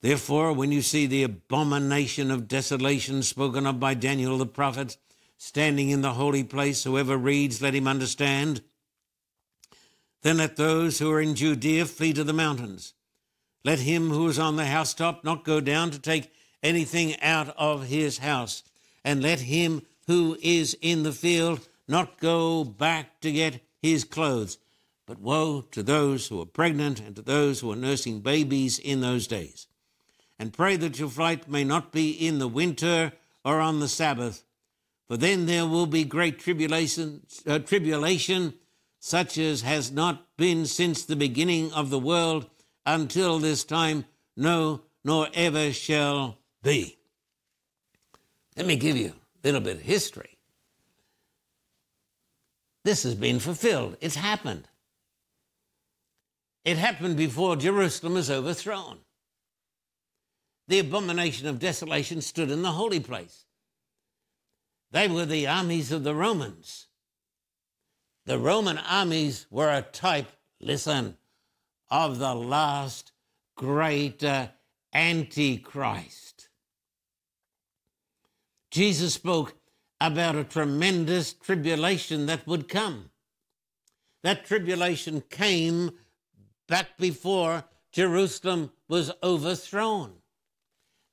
Therefore, 0.00 0.54
when 0.54 0.72
you 0.72 0.80
see 0.80 1.04
the 1.04 1.24
abomination 1.24 2.30
of 2.30 2.48
desolation 2.48 3.22
spoken 3.22 3.66
of 3.66 3.78
by 3.78 3.92
Daniel 3.92 4.38
the 4.38 4.46
prophet 4.46 4.96
standing 5.36 5.90
in 5.90 6.00
the 6.00 6.14
holy 6.14 6.42
place, 6.42 6.84
whoever 6.84 7.18
reads, 7.18 7.60
let 7.60 7.74
him 7.74 7.86
understand. 7.86 8.62
Then 10.22 10.38
let 10.38 10.56
those 10.56 10.98
who 10.98 11.10
are 11.12 11.20
in 11.20 11.34
Judea 11.34 11.84
flee 11.84 12.14
to 12.14 12.24
the 12.24 12.32
mountains. 12.32 12.94
Let 13.62 13.80
him 13.80 14.08
who 14.08 14.26
is 14.26 14.38
on 14.38 14.56
the 14.56 14.64
housetop 14.64 15.22
not 15.22 15.44
go 15.44 15.60
down 15.60 15.90
to 15.90 15.98
take 15.98 16.32
anything 16.62 17.20
out 17.20 17.54
of 17.58 17.88
his 17.88 18.18
house. 18.18 18.62
And 19.04 19.22
let 19.22 19.40
him 19.40 19.82
who 20.06 20.38
is 20.40 20.74
in 20.80 21.02
the 21.02 21.12
field 21.12 21.68
not 21.90 22.20
go 22.20 22.64
back 22.64 23.20
to 23.20 23.32
get 23.32 23.60
his 23.82 24.04
clothes. 24.04 24.58
But 25.06 25.20
woe 25.20 25.62
to 25.72 25.82
those 25.82 26.28
who 26.28 26.40
are 26.40 26.46
pregnant 26.46 27.00
and 27.00 27.16
to 27.16 27.22
those 27.22 27.60
who 27.60 27.72
are 27.72 27.76
nursing 27.76 28.20
babies 28.20 28.78
in 28.78 29.00
those 29.00 29.26
days. 29.26 29.66
And 30.38 30.52
pray 30.52 30.76
that 30.76 30.98
your 30.98 31.08
flight 31.08 31.48
may 31.48 31.64
not 31.64 31.92
be 31.92 32.10
in 32.12 32.38
the 32.38 32.48
winter 32.48 33.12
or 33.44 33.58
on 33.60 33.80
the 33.80 33.88
Sabbath, 33.88 34.44
for 35.08 35.16
then 35.16 35.46
there 35.46 35.66
will 35.66 35.86
be 35.86 36.04
great 36.04 36.38
tribulation, 36.38 37.26
uh, 37.46 37.58
tribulation 37.58 38.54
such 39.00 39.36
as 39.38 39.62
has 39.62 39.90
not 39.90 40.36
been 40.36 40.66
since 40.66 41.04
the 41.04 41.16
beginning 41.16 41.72
of 41.72 41.90
the 41.90 41.98
world 41.98 42.48
until 42.86 43.38
this 43.38 43.64
time, 43.64 44.04
no, 44.36 44.82
nor 45.04 45.28
ever 45.34 45.72
shall 45.72 46.38
be. 46.62 46.98
Let 48.56 48.66
me 48.66 48.76
give 48.76 48.96
you 48.96 49.08
a 49.08 49.46
little 49.46 49.60
bit 49.60 49.76
of 49.76 49.82
history. 49.82 50.38
This 52.84 53.02
has 53.02 53.14
been 53.14 53.38
fulfilled. 53.38 53.96
It's 54.00 54.16
happened. 54.16 54.68
It 56.64 56.76
happened 56.76 57.16
before 57.16 57.56
Jerusalem 57.56 58.14
was 58.14 58.30
overthrown. 58.30 58.98
The 60.68 60.78
abomination 60.78 61.46
of 61.48 61.58
desolation 61.58 62.20
stood 62.20 62.50
in 62.50 62.62
the 62.62 62.72
holy 62.72 63.00
place. 63.00 63.44
They 64.92 65.08
were 65.08 65.26
the 65.26 65.46
armies 65.46 65.92
of 65.92 66.04
the 66.04 66.14
Romans. 66.14 66.86
The 68.26 68.38
Roman 68.38 68.78
armies 68.78 69.46
were 69.50 69.70
a 69.70 69.82
type, 69.82 70.30
listen, 70.60 71.16
of 71.90 72.18
the 72.18 72.34
last 72.34 73.12
great 73.56 74.22
uh, 74.22 74.48
Antichrist. 74.92 76.48
Jesus 78.70 79.14
spoke 79.14 79.59
about 80.00 80.36
a 80.36 80.44
tremendous 80.44 81.32
tribulation 81.32 82.26
that 82.26 82.46
would 82.46 82.68
come. 82.68 83.10
That 84.22 84.46
tribulation 84.46 85.22
came 85.28 85.92
back 86.68 86.96
before 86.98 87.64
Jerusalem 87.92 88.70
was 88.88 89.10
overthrown. 89.22 90.12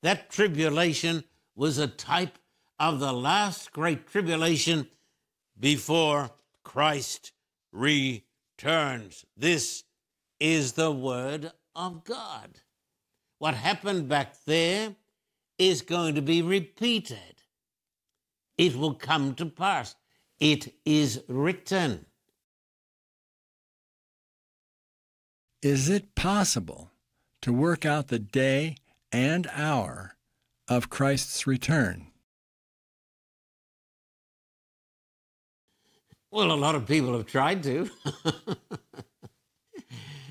That 0.04 0.30
tribulation 0.30 1.24
was 1.56 1.78
a 1.78 1.88
type 1.88 2.38
of 2.80 3.00
the 3.00 3.14
last 3.14 3.72
great 3.72 4.08
tribulation 4.08 4.88
before 5.60 6.32
Christ 6.64 7.32
returns. 7.72 9.26
This 9.36 9.84
is 10.40 10.74
the 10.74 10.92
Word 10.92 11.52
of 11.76 12.04
God. 12.04 12.62
What 13.40 13.56
happened 13.56 14.08
back 14.08 14.36
there 14.46 14.96
is 15.58 15.82
going 15.82 16.16
to 16.16 16.22
be 16.22 16.42
repeated 16.42 17.37
it 18.58 18.76
will 18.76 18.94
come 18.94 19.36
to 19.36 19.46
pass. 19.46 19.96
It 20.40 20.74
is 20.86 21.24
written. 21.28 22.06
Is 25.62 25.90
it 25.90 26.16
possible 26.16 26.92
to 27.42 27.52
work 27.52 27.86
out 27.86 28.08
the 28.08 28.20
day 28.20 28.78
and 29.12 29.48
hour 29.54 30.16
of 30.68 30.90
Christ's 30.90 31.48
return? 31.48 32.08
Well, 36.30 36.52
a 36.52 36.54
lot 36.54 36.76
of 36.76 36.86
people 36.86 37.14
have 37.14 37.26
tried 37.26 37.64
to. 37.64 37.90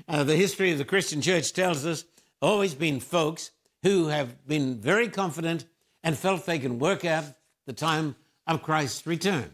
uh, 0.07 0.23
the 0.23 0.35
history 0.35 0.71
of 0.71 0.77
the 0.77 0.85
Christian 0.85 1.21
church 1.21 1.53
tells 1.53 1.85
us 1.85 2.05
always 2.41 2.75
been 2.75 2.99
folks 2.99 3.51
who 3.83 4.07
have 4.07 4.47
been 4.47 4.79
very 4.79 5.09
confident 5.09 5.65
and 6.03 6.17
felt 6.17 6.45
they 6.45 6.59
can 6.59 6.79
work 6.79 7.03
out 7.03 7.25
the 7.67 7.73
time 7.73 8.15
of 8.47 8.63
Christ's 8.63 9.05
return. 9.05 9.51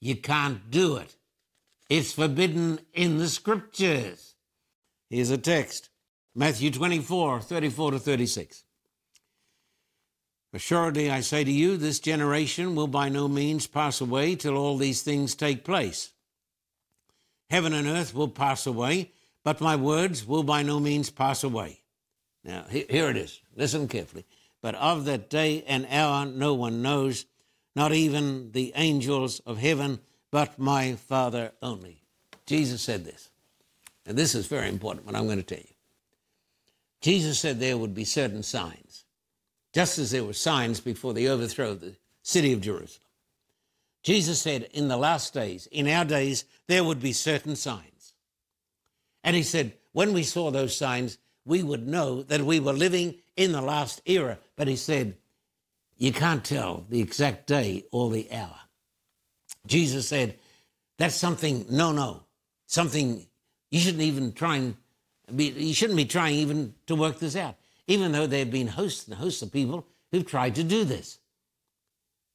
You 0.00 0.14
can't 0.14 0.70
do 0.70 0.96
it. 0.96 1.16
It's 1.90 2.12
forbidden 2.12 2.80
in 2.92 3.18
the 3.18 3.28
scriptures. 3.28 4.36
Here's 5.10 5.30
a 5.30 5.38
text 5.38 5.88
Matthew 6.36 6.70
24, 6.70 7.40
34 7.40 7.90
to 7.92 7.98
36. 7.98 8.64
Assuredly, 10.52 11.10
I 11.10 11.20
say 11.20 11.44
to 11.44 11.50
you, 11.50 11.76
this 11.76 12.00
generation 12.00 12.74
will 12.74 12.86
by 12.86 13.08
no 13.08 13.28
means 13.28 13.66
pass 13.66 14.00
away 14.00 14.34
till 14.34 14.56
all 14.56 14.76
these 14.76 15.02
things 15.02 15.34
take 15.34 15.64
place. 15.64 16.10
Heaven 17.50 17.72
and 17.72 17.86
earth 17.86 18.14
will 18.14 18.28
pass 18.28 18.66
away, 18.66 19.12
but 19.42 19.60
my 19.60 19.76
words 19.76 20.26
will 20.26 20.42
by 20.42 20.62
no 20.62 20.80
means 20.80 21.10
pass 21.10 21.42
away. 21.42 21.80
Now, 22.44 22.64
here 22.68 23.10
it 23.10 23.16
is. 23.16 23.40
Listen 23.56 23.88
carefully. 23.88 24.24
But 24.60 24.74
of 24.74 25.04
that 25.04 25.30
day 25.30 25.62
and 25.66 25.86
hour 25.90 26.26
no 26.26 26.54
one 26.54 26.82
knows, 26.82 27.26
not 27.76 27.92
even 27.92 28.52
the 28.52 28.72
angels 28.74 29.40
of 29.40 29.58
heaven, 29.58 30.00
but 30.30 30.58
my 30.58 30.94
Father 30.94 31.52
only. 31.62 32.02
Jesus 32.46 32.82
said 32.82 33.04
this. 33.04 33.30
And 34.06 34.16
this 34.16 34.34
is 34.34 34.46
very 34.46 34.68
important, 34.68 35.06
what 35.06 35.14
I'm 35.14 35.26
going 35.26 35.38
to 35.38 35.42
tell 35.42 35.58
you. 35.58 35.74
Jesus 37.00 37.38
said 37.38 37.60
there 37.60 37.78
would 37.78 37.94
be 37.94 38.04
certain 38.04 38.42
signs 38.42 39.04
just 39.72 39.98
as 39.98 40.10
there 40.10 40.24
were 40.24 40.32
signs 40.32 40.80
before 40.80 41.14
the 41.14 41.28
overthrow 41.28 41.70
of 41.70 41.80
the 41.80 41.94
city 42.22 42.52
of 42.52 42.60
Jerusalem. 42.60 43.04
Jesus 44.02 44.40
said, 44.40 44.68
in 44.72 44.88
the 44.88 44.96
last 44.96 45.34
days, 45.34 45.66
in 45.70 45.86
our 45.88 46.04
days, 46.04 46.44
there 46.66 46.84
would 46.84 47.00
be 47.00 47.12
certain 47.12 47.56
signs. 47.56 48.14
And 49.22 49.36
he 49.36 49.42
said, 49.42 49.74
when 49.92 50.12
we 50.12 50.22
saw 50.22 50.50
those 50.50 50.76
signs, 50.76 51.18
we 51.48 51.62
would 51.62 51.88
know 51.88 52.22
that 52.22 52.42
we 52.42 52.60
were 52.60 52.74
living 52.74 53.14
in 53.34 53.52
the 53.52 53.62
last 53.62 54.02
era. 54.04 54.38
But 54.54 54.68
he 54.68 54.76
said, 54.76 55.16
you 55.96 56.12
can't 56.12 56.44
tell 56.44 56.84
the 56.90 57.00
exact 57.00 57.46
day 57.46 57.86
or 57.90 58.10
the 58.10 58.30
hour. 58.30 58.54
Jesus 59.66 60.06
said, 60.06 60.38
that's 60.98 61.14
something, 61.14 61.64
no, 61.70 61.92
no, 61.92 62.24
something 62.66 63.26
you 63.70 63.80
shouldn't 63.80 64.02
even 64.02 64.32
try 64.32 64.56
and 64.56 64.76
be, 65.34 65.46
you 65.48 65.72
shouldn't 65.72 65.96
be 65.96 66.04
trying 66.04 66.34
even 66.34 66.74
to 66.86 66.94
work 66.94 67.18
this 67.18 67.34
out, 67.34 67.56
even 67.86 68.12
though 68.12 68.26
there 68.26 68.40
have 68.40 68.50
been 68.50 68.68
hosts 68.68 69.08
and 69.08 69.16
hosts 69.16 69.40
of 69.40 69.50
people 69.50 69.86
who've 70.12 70.26
tried 70.26 70.54
to 70.56 70.64
do 70.64 70.84
this. 70.84 71.18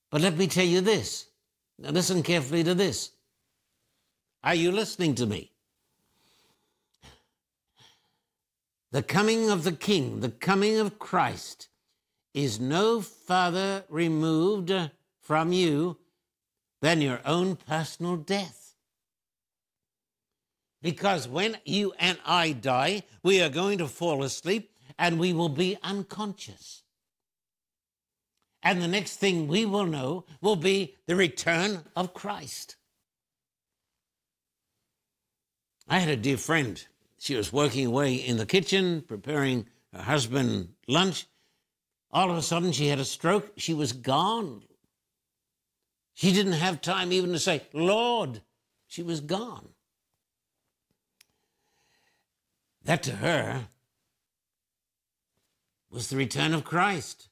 But 0.10 0.22
let 0.22 0.38
me 0.38 0.48
tell 0.48 0.66
you 0.66 0.82
this. 0.82 1.28
Now 1.78 1.90
listen 1.90 2.24
carefully 2.24 2.64
to 2.64 2.74
this. 2.74 3.12
Are 4.44 4.56
you 4.56 4.72
listening 4.72 5.16
to 5.16 5.26
me? 5.26 5.53
The 8.94 9.02
coming 9.02 9.50
of 9.50 9.64
the 9.64 9.72
King, 9.72 10.20
the 10.20 10.30
coming 10.30 10.78
of 10.78 11.00
Christ, 11.00 11.68
is 12.36 12.60
no 12.60 13.02
further 13.02 13.86
removed 13.90 14.72
from 15.20 15.52
you 15.52 15.98
than 16.80 17.02
your 17.02 17.20
own 17.26 17.56
personal 17.56 18.18
death. 18.18 18.76
Because 20.84 21.28
when 21.28 21.58
you 21.66 21.94
and 21.98 22.20
I 22.24 22.52
die, 22.52 23.02
we 23.24 23.42
are 23.42 23.50
going 23.50 23.80
to 23.80 23.88
fall 23.88 24.22
asleep 24.22 24.70
and 25.00 25.18
we 25.18 25.34
will 25.34 25.50
be 25.50 25.76
unconscious. 25.82 26.84
And 28.62 28.80
the 28.80 28.88
next 28.88 29.16
thing 29.16 29.48
we 29.48 29.66
will 29.66 29.88
know 29.88 30.26
will 30.40 30.56
be 30.56 30.98
the 31.08 31.16
return 31.16 31.86
of 31.96 32.14
Christ. 32.14 32.76
I 35.88 35.98
had 35.98 36.10
a 36.10 36.16
dear 36.16 36.38
friend. 36.38 36.86
She 37.24 37.38
was 37.38 37.54
working 37.54 37.86
away 37.86 38.16
in 38.16 38.36
the 38.36 38.46
kitchen, 38.46 39.02
preparing 39.02 39.68
her 39.94 40.02
husband 40.02 40.74
lunch. 40.90 41.26
All 42.12 42.30
of 42.30 42.36
a 42.36 42.42
sudden, 42.42 42.74
she 42.74 42.88
had 42.88 43.00
a 43.00 43.06
stroke. 43.06 43.54
She 43.56 43.74
was 43.74 43.94
gone. 43.94 44.64
She 46.14 46.34
didn't 46.34 46.52
have 46.52 46.82
time 46.82 47.14
even 47.14 47.32
to 47.32 47.40
say, 47.40 47.62
Lord, 47.72 48.42
she 48.88 49.02
was 49.02 49.22
gone. 49.22 49.70
That 52.84 53.04
to 53.04 53.12
her 53.12 53.68
was 55.90 56.10
the 56.10 56.18
return 56.18 56.54
of 56.54 56.66
Christ 56.66 57.30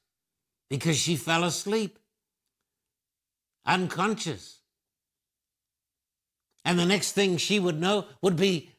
because 0.70 0.96
she 0.96 1.16
fell 1.16 1.44
asleep, 1.44 1.98
unconscious. 3.66 4.60
And 6.64 6.78
the 6.78 6.86
next 6.86 7.12
thing 7.12 7.36
she 7.36 7.60
would 7.60 7.78
know 7.78 8.06
would 8.22 8.36
be 8.36 8.71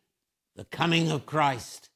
the 0.56 0.66
coming 0.66 1.12
of 1.12 1.26
Christ. 1.26 1.90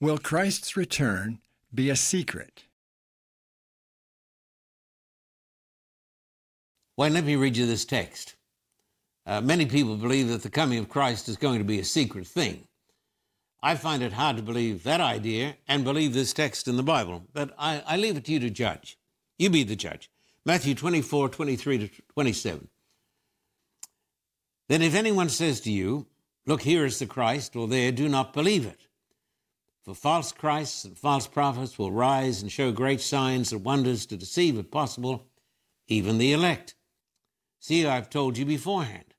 Will 0.00 0.18
Christ's 0.18 0.76
return 0.76 1.40
be 1.74 1.90
a 1.90 1.96
secret? 1.96 2.64
Well, 6.96 7.10
let 7.10 7.24
me 7.24 7.36
read 7.36 7.56
you 7.56 7.66
this 7.66 7.84
text. 7.84 8.34
Uh, 9.26 9.40
many 9.40 9.66
people 9.66 9.96
believe 9.96 10.28
that 10.28 10.42
the 10.42 10.50
coming 10.50 10.78
of 10.78 10.88
Christ 10.88 11.28
is 11.28 11.36
going 11.36 11.58
to 11.58 11.64
be 11.64 11.78
a 11.78 11.84
secret 11.84 12.26
thing. 12.26 12.66
I 13.62 13.74
find 13.74 14.02
it 14.02 14.14
hard 14.14 14.36
to 14.36 14.42
believe 14.42 14.82
that 14.84 15.00
idea 15.00 15.56
and 15.68 15.84
believe 15.84 16.14
this 16.14 16.32
text 16.32 16.66
in 16.66 16.76
the 16.76 16.82
Bible, 16.82 17.24
but 17.34 17.54
I, 17.58 17.82
I 17.86 17.96
leave 17.98 18.16
it 18.16 18.24
to 18.24 18.32
you 18.32 18.40
to 18.40 18.50
judge. 18.50 18.98
You 19.38 19.50
be 19.50 19.62
the 19.62 19.76
judge. 19.76 20.10
Matthew 20.46 20.74
24, 20.74 21.28
23 21.28 21.78
to 21.78 22.02
27. 22.14 22.68
Then 24.70 24.82
if 24.82 24.94
anyone 24.94 25.28
says 25.30 25.60
to 25.62 25.72
you, 25.72 26.06
Look, 26.46 26.62
here 26.62 26.84
is 26.84 27.00
the 27.00 27.06
Christ, 27.06 27.56
or 27.56 27.66
there, 27.66 27.90
do 27.90 28.08
not 28.08 28.32
believe 28.32 28.64
it. 28.64 28.86
For 29.82 29.96
false 29.96 30.30
Christs 30.30 30.84
and 30.84 30.96
false 30.96 31.26
prophets 31.26 31.76
will 31.76 31.90
rise 31.90 32.40
and 32.40 32.52
show 32.52 32.70
great 32.70 33.00
signs 33.00 33.50
and 33.50 33.64
wonders 33.64 34.06
to 34.06 34.16
deceive, 34.16 34.56
if 34.56 34.70
possible, 34.70 35.26
even 35.88 36.18
the 36.18 36.32
elect. 36.32 36.76
See, 37.58 37.84
I've 37.84 38.10
told 38.10 38.38
you 38.38 38.44
beforehand. 38.44 39.16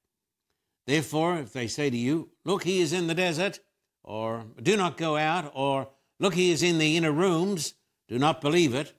Therefore, 0.88 1.40
if 1.40 1.52
they 1.52 1.68
say 1.68 1.90
to 1.90 1.98
you, 1.98 2.30
Look, 2.46 2.64
he 2.64 2.80
is 2.80 2.94
in 2.94 3.08
the 3.08 3.14
desert, 3.14 3.60
or 4.06 4.46
do 4.64 4.78
not 4.78 4.96
go 4.96 5.18
out, 5.18 5.52
or 5.54 5.90
Look, 6.18 6.34
he 6.34 6.52
is 6.52 6.64
in 6.64 6.78
the 6.78 6.96
inner 6.96 7.12
rooms, 7.12 7.74
do 8.08 8.18
not 8.18 8.40
believe 8.40 8.74
it. 8.74 8.94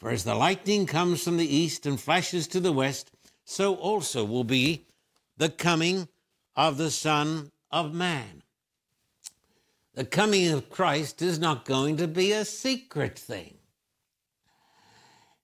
For 0.00 0.08
as 0.08 0.24
the 0.24 0.34
lightning 0.34 0.86
comes 0.86 1.22
from 1.22 1.36
the 1.36 1.54
east 1.54 1.84
and 1.84 2.00
flashes 2.00 2.48
to 2.48 2.60
the 2.60 2.72
west, 2.72 3.10
so 3.44 3.74
also 3.74 4.24
will 4.24 4.44
be 4.44 4.86
the 5.36 5.48
coming 5.48 6.08
of 6.56 6.76
the 6.76 6.90
Son 6.90 7.50
of 7.70 7.94
Man. 7.94 8.42
The 9.94 10.04
coming 10.04 10.50
of 10.50 10.70
Christ 10.70 11.20
is 11.20 11.38
not 11.38 11.64
going 11.64 11.98
to 11.98 12.08
be 12.08 12.32
a 12.32 12.44
secret 12.44 13.18
thing. 13.18 13.58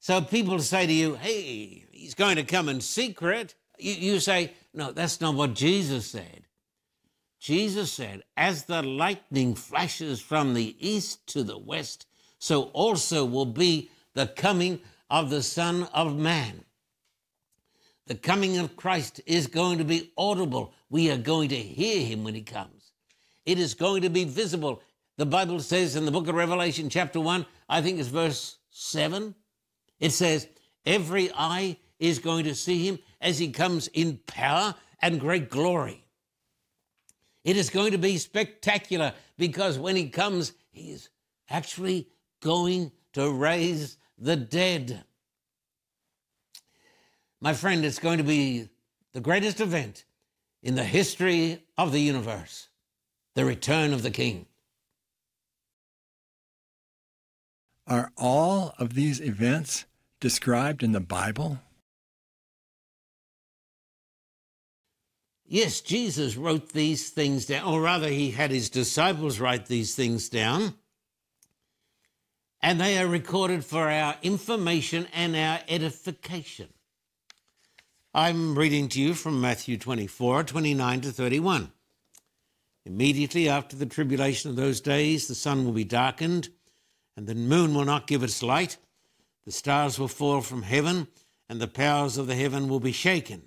So 0.01 0.21
people 0.23 0.59
say 0.61 0.87
to 0.87 0.93
you, 0.93 1.17
hey, 1.17 1.85
he's 1.91 2.15
going 2.15 2.37
to 2.37 2.45
come 2.45 2.69
in 2.69 2.81
secret. 2.81 3.55
You, 3.79 3.93
you 3.93 4.21
say, 4.21 4.53
no, 4.73 4.93
that's 4.93 5.21
not 5.21 5.35
what 5.35 5.55
Jesus 5.55 6.07
said. 6.07 6.45
Jesus 7.39 7.93
said, 7.93 8.23
as 8.37 8.65
the 8.65 8.83
lightning 8.83 9.55
flashes 9.55 10.21
from 10.21 10.55
the 10.55 10.77
east 10.81 11.27
to 11.29 11.43
the 11.43 11.59
west, 11.59 12.07
so 12.39 12.65
also 12.73 13.25
will 13.25 13.47
be 13.47 13.91
the 14.15 14.27
coming 14.27 14.81
of 15.11 15.31
the 15.31 15.43
Son 15.43 15.89
of 15.93 16.17
Man. 16.17 16.65
The 18.09 18.15
coming 18.15 18.57
of 18.57 18.75
Christ 18.75 19.21
is 19.27 19.47
going 19.47 19.77
to 19.79 19.85
be 19.85 20.13
audible. 20.17 20.73
We 20.89 21.11
are 21.11 21.19
going 21.19 21.51
to 21.51 21.57
hear 21.57 22.03
him 22.05 22.25
when 22.25 22.35
he 22.35 22.41
comes. 22.41 22.93
It 23.45 23.59
is 23.59 23.75
going 23.75 24.01
to 24.01 24.09
be 24.09 24.25
visible. 24.25 24.83
The 25.19 25.27
Bible 25.27 25.61
says 25.61 25.95
in 25.95 26.07
the 26.07 26.11
book 26.11 26.27
of 26.27 26.35
Revelation, 26.35 26.89
chapter 26.89 27.21
1, 27.21 27.45
I 27.69 27.83
think 27.83 27.99
it's 27.99 28.09
verse 28.09 28.57
7, 28.71 29.35
it 30.01 30.13
says, 30.13 30.49
Every 30.87 31.31
eye 31.35 31.77
is 31.99 32.19
going 32.19 32.45
to 32.45 32.55
see 32.55 32.89
him 32.89 32.99
as 33.21 33.39
he 33.39 33.51
comes 33.51 33.89
in 33.89 34.21
power 34.27 34.75
and 35.03 35.21
great 35.21 35.51
glory. 35.51 36.07
It 37.45 37.59
is 37.59 37.69
going 37.69 37.93
to 37.93 37.99
be 37.99 38.17
spectacular 38.17 39.13
because 39.37 39.79
when 39.79 39.97
he 39.97 40.09
comes, 40.09 40.55
he 40.71 40.93
is 40.93 41.11
actually 41.51 42.09
going 42.41 42.91
to 43.13 43.31
raise 43.31 43.99
the 44.17 44.37
dead. 44.37 45.05
My 47.41 47.55
friend, 47.55 47.85
it's 47.85 47.99
going 47.99 48.19
to 48.19 48.25
be 48.25 48.69
the 49.13 49.21
greatest 49.21 49.61
event 49.61 50.05
in 50.63 50.75
the 50.75 50.85
history 50.85 51.63
of 51.77 51.93
the 51.93 52.01
universe 52.01 52.69
the 53.35 53.45
return 53.45 53.93
of 53.93 54.03
the 54.03 54.11
King. 54.11 54.47
Are 57.87 58.11
all 58.17 58.75
of 58.77 58.95
these 58.95 59.21
events 59.21 59.85
described 60.19 60.83
in 60.83 60.91
the 60.91 60.99
Bible? 60.99 61.61
Yes, 65.47 65.81
Jesus 65.81 66.37
wrote 66.37 66.73
these 66.73 67.11
things 67.11 67.47
down, 67.47 67.65
or 67.73 67.81
rather, 67.81 68.09
he 68.09 68.33
had 68.33 68.51
his 68.51 68.69
disciples 68.69 69.39
write 69.39 69.67
these 69.67 69.95
things 69.95 70.29
down. 70.29 70.75
And 72.61 72.81
they 72.81 72.99
are 72.99 73.07
recorded 73.07 73.65
for 73.65 73.89
our 73.89 74.17
information 74.21 75.07
and 75.15 75.37
our 75.37 75.61
edification. 75.69 76.71
I'm 78.19 78.59
reading 78.59 78.89
to 78.89 79.01
you 79.01 79.15
from 79.15 79.41
Matthew 79.41 79.79
24, 79.79 80.43
29 80.43 81.01
to 81.03 81.13
31. 81.13 81.71
Immediately 82.85 83.49
after 83.49 83.77
the 83.77 83.87
tribulation 83.87 84.51
of 84.51 84.57
those 84.57 84.81
days, 84.81 85.29
the 85.29 85.37
sun 85.37 85.65
will 85.65 85.71
be 85.71 85.85
darkened, 85.85 86.49
and 87.17 87.29
the 87.29 87.37
moon 87.37 87.75
will 87.75 87.85
not 87.85 88.09
give 88.09 88.25
its 88.25 88.43
light 88.43 88.77
the 89.45 89.53
stars 89.53 90.01
will 90.01 90.09
fall 90.09 90.41
from 90.41 90.63
heaven, 90.63 91.07
and 91.49 91.61
the 91.61 91.69
powers 91.69 92.19
of 92.19 92.27
the 92.27 92.35
heaven 92.35 92.69
will 92.69 92.81
be 92.81 92.91
shaken. 92.91 93.47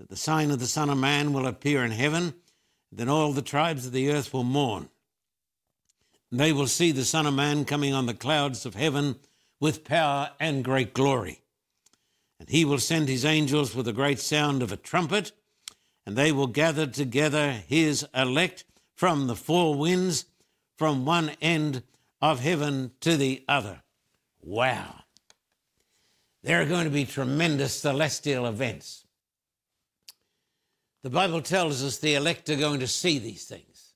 That 0.00 0.08
the 0.08 0.16
sign 0.16 0.50
of 0.50 0.58
the 0.58 0.66
Son 0.66 0.90
of 0.90 0.98
Man 0.98 1.32
will 1.32 1.46
appear 1.46 1.84
in 1.84 1.92
heaven, 1.92 2.34
then 2.90 3.08
all 3.08 3.32
the 3.32 3.42
tribes 3.42 3.86
of 3.86 3.92
the 3.92 4.10
earth 4.10 4.34
will 4.34 4.42
mourn. 4.42 4.88
And 6.32 6.40
they 6.40 6.52
will 6.52 6.66
see 6.66 6.90
the 6.90 7.04
Son 7.04 7.26
of 7.26 7.34
Man 7.34 7.64
coming 7.64 7.94
on 7.94 8.06
the 8.06 8.12
clouds 8.12 8.66
of 8.66 8.74
heaven 8.74 9.20
with 9.60 9.84
power 9.84 10.32
and 10.40 10.64
great 10.64 10.94
glory. 10.94 11.43
And 12.38 12.48
he 12.48 12.64
will 12.64 12.78
send 12.78 13.08
his 13.08 13.24
angels 13.24 13.74
with 13.74 13.88
a 13.88 13.92
great 13.92 14.18
sound 14.18 14.62
of 14.62 14.72
a 14.72 14.76
trumpet, 14.76 15.32
and 16.04 16.16
they 16.16 16.32
will 16.32 16.46
gather 16.46 16.86
together 16.86 17.52
his 17.52 18.06
elect 18.14 18.64
from 18.94 19.26
the 19.26 19.36
four 19.36 19.74
winds, 19.74 20.26
from 20.76 21.04
one 21.04 21.30
end 21.40 21.82
of 22.20 22.40
heaven 22.40 22.92
to 23.00 23.16
the 23.16 23.44
other. 23.48 23.82
Wow. 24.42 25.04
There 26.42 26.60
are 26.60 26.66
going 26.66 26.84
to 26.84 26.90
be 26.90 27.04
tremendous 27.04 27.80
celestial 27.80 28.46
events. 28.46 29.06
The 31.02 31.10
Bible 31.10 31.42
tells 31.42 31.82
us 31.82 31.98
the 31.98 32.14
elect 32.14 32.48
are 32.50 32.56
going 32.56 32.80
to 32.80 32.88
see 32.88 33.18
these 33.18 33.44
things. 33.44 33.92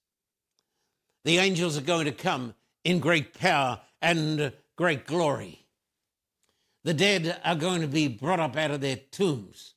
The 1.24 1.38
angels 1.38 1.76
are 1.76 1.82
going 1.82 2.06
to 2.06 2.12
come 2.12 2.54
in 2.84 3.00
great 3.00 3.34
power 3.34 3.80
and 4.00 4.52
great 4.76 5.06
glory. 5.06 5.66
The 6.88 6.94
dead 6.94 7.38
are 7.44 7.54
going 7.54 7.82
to 7.82 7.86
be 7.86 8.08
brought 8.08 8.40
up 8.40 8.56
out 8.56 8.70
of 8.70 8.80
their 8.80 8.96
tombs. 8.96 9.74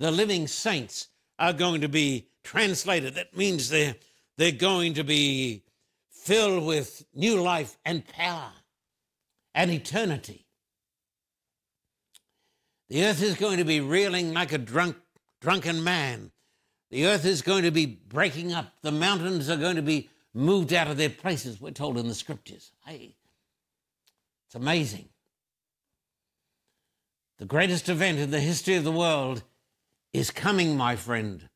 The 0.00 0.10
living 0.10 0.48
saints 0.48 1.06
are 1.38 1.52
going 1.52 1.82
to 1.82 1.88
be 1.88 2.26
translated. 2.42 3.14
That 3.14 3.36
means 3.36 3.68
they're, 3.68 3.94
they're 4.36 4.50
going 4.50 4.94
to 4.94 5.04
be 5.04 5.62
filled 6.10 6.66
with 6.66 7.06
new 7.14 7.40
life 7.40 7.78
and 7.84 8.04
power 8.04 8.50
and 9.54 9.70
eternity. 9.70 10.44
The 12.88 13.04
earth 13.04 13.22
is 13.22 13.36
going 13.36 13.58
to 13.58 13.64
be 13.64 13.80
reeling 13.80 14.34
like 14.34 14.50
a 14.50 14.58
drunk, 14.58 14.96
drunken 15.40 15.84
man. 15.84 16.32
The 16.90 17.06
earth 17.06 17.26
is 17.26 17.42
going 17.42 17.62
to 17.62 17.70
be 17.70 17.86
breaking 17.86 18.52
up. 18.52 18.72
The 18.82 18.90
mountains 18.90 19.48
are 19.48 19.56
going 19.56 19.76
to 19.76 19.82
be 19.82 20.10
moved 20.34 20.72
out 20.72 20.88
of 20.88 20.96
their 20.96 21.10
places, 21.10 21.60
we're 21.60 21.70
told 21.70 21.96
in 21.96 22.08
the 22.08 22.14
scriptures. 22.14 22.72
Hey, 22.84 23.14
it's 24.48 24.56
amazing. 24.56 25.10
The 27.38 27.44
greatest 27.44 27.88
event 27.88 28.18
in 28.18 28.32
the 28.32 28.40
history 28.40 28.74
of 28.74 28.82
the 28.82 28.92
world 28.92 29.44
is 30.12 30.32
coming, 30.32 30.76
my 30.76 30.96
friend. 30.96 31.48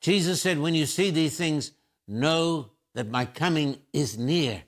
Jesus 0.00 0.40
said, 0.40 0.58
When 0.58 0.74
you 0.74 0.86
see 0.86 1.10
these 1.10 1.36
things, 1.36 1.72
know 2.08 2.70
that 2.94 3.10
my 3.10 3.26
coming 3.26 3.78
is 3.92 4.16
near, 4.16 4.62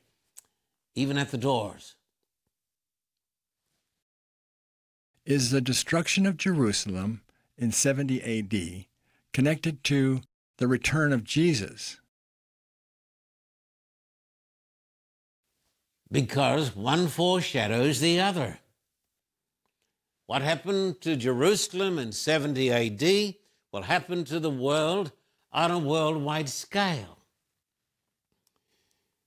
even 0.94 1.16
at 1.16 1.31
the 1.31 1.38
doors. 1.38 1.96
Is 5.24 5.51
the 5.51 5.62
destruction 5.62 6.27
of 6.27 6.37
Jerusalem 6.37 7.22
in 7.57 7.72
70 7.72 8.22
AD 8.22 8.87
connected 9.33 9.83
to 9.85 10.20
the 10.59 10.68
return 10.68 11.14
of 11.14 11.24
Jesus? 11.24 11.98
Because 16.11 16.77
one 16.77 17.09
foreshadows 17.09 18.01
the 18.01 18.20
other. 18.20 18.59
What 20.28 20.42
happened 20.42 21.00
to 21.00 21.16
Jerusalem 21.16 21.98
in 21.98 22.12
70 22.12 22.70
AD 22.70 23.34
will 23.72 23.80
happen 23.80 24.24
to 24.24 24.38
the 24.38 24.50
world 24.50 25.10
on 25.50 25.70
a 25.70 25.78
worldwide 25.78 26.50
scale. 26.50 27.16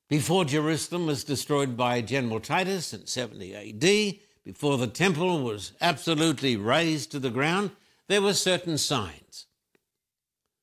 Before 0.09 0.45
Jerusalem 0.45 1.07
was 1.07 1.23
destroyed 1.23 1.75
by 1.75 2.01
General 2.01 2.39
Titus 2.39 2.93
in 2.93 3.07
70 3.07 3.55
AD, 3.55 4.19
before 4.43 4.77
the 4.77 4.85
temple 4.85 5.41
was 5.41 5.73
absolutely 5.81 6.55
razed 6.55 7.09
to 7.13 7.19
the 7.19 7.31
ground, 7.31 7.71
there 8.07 8.21
were 8.21 8.35
certain 8.35 8.77
signs. 8.77 9.47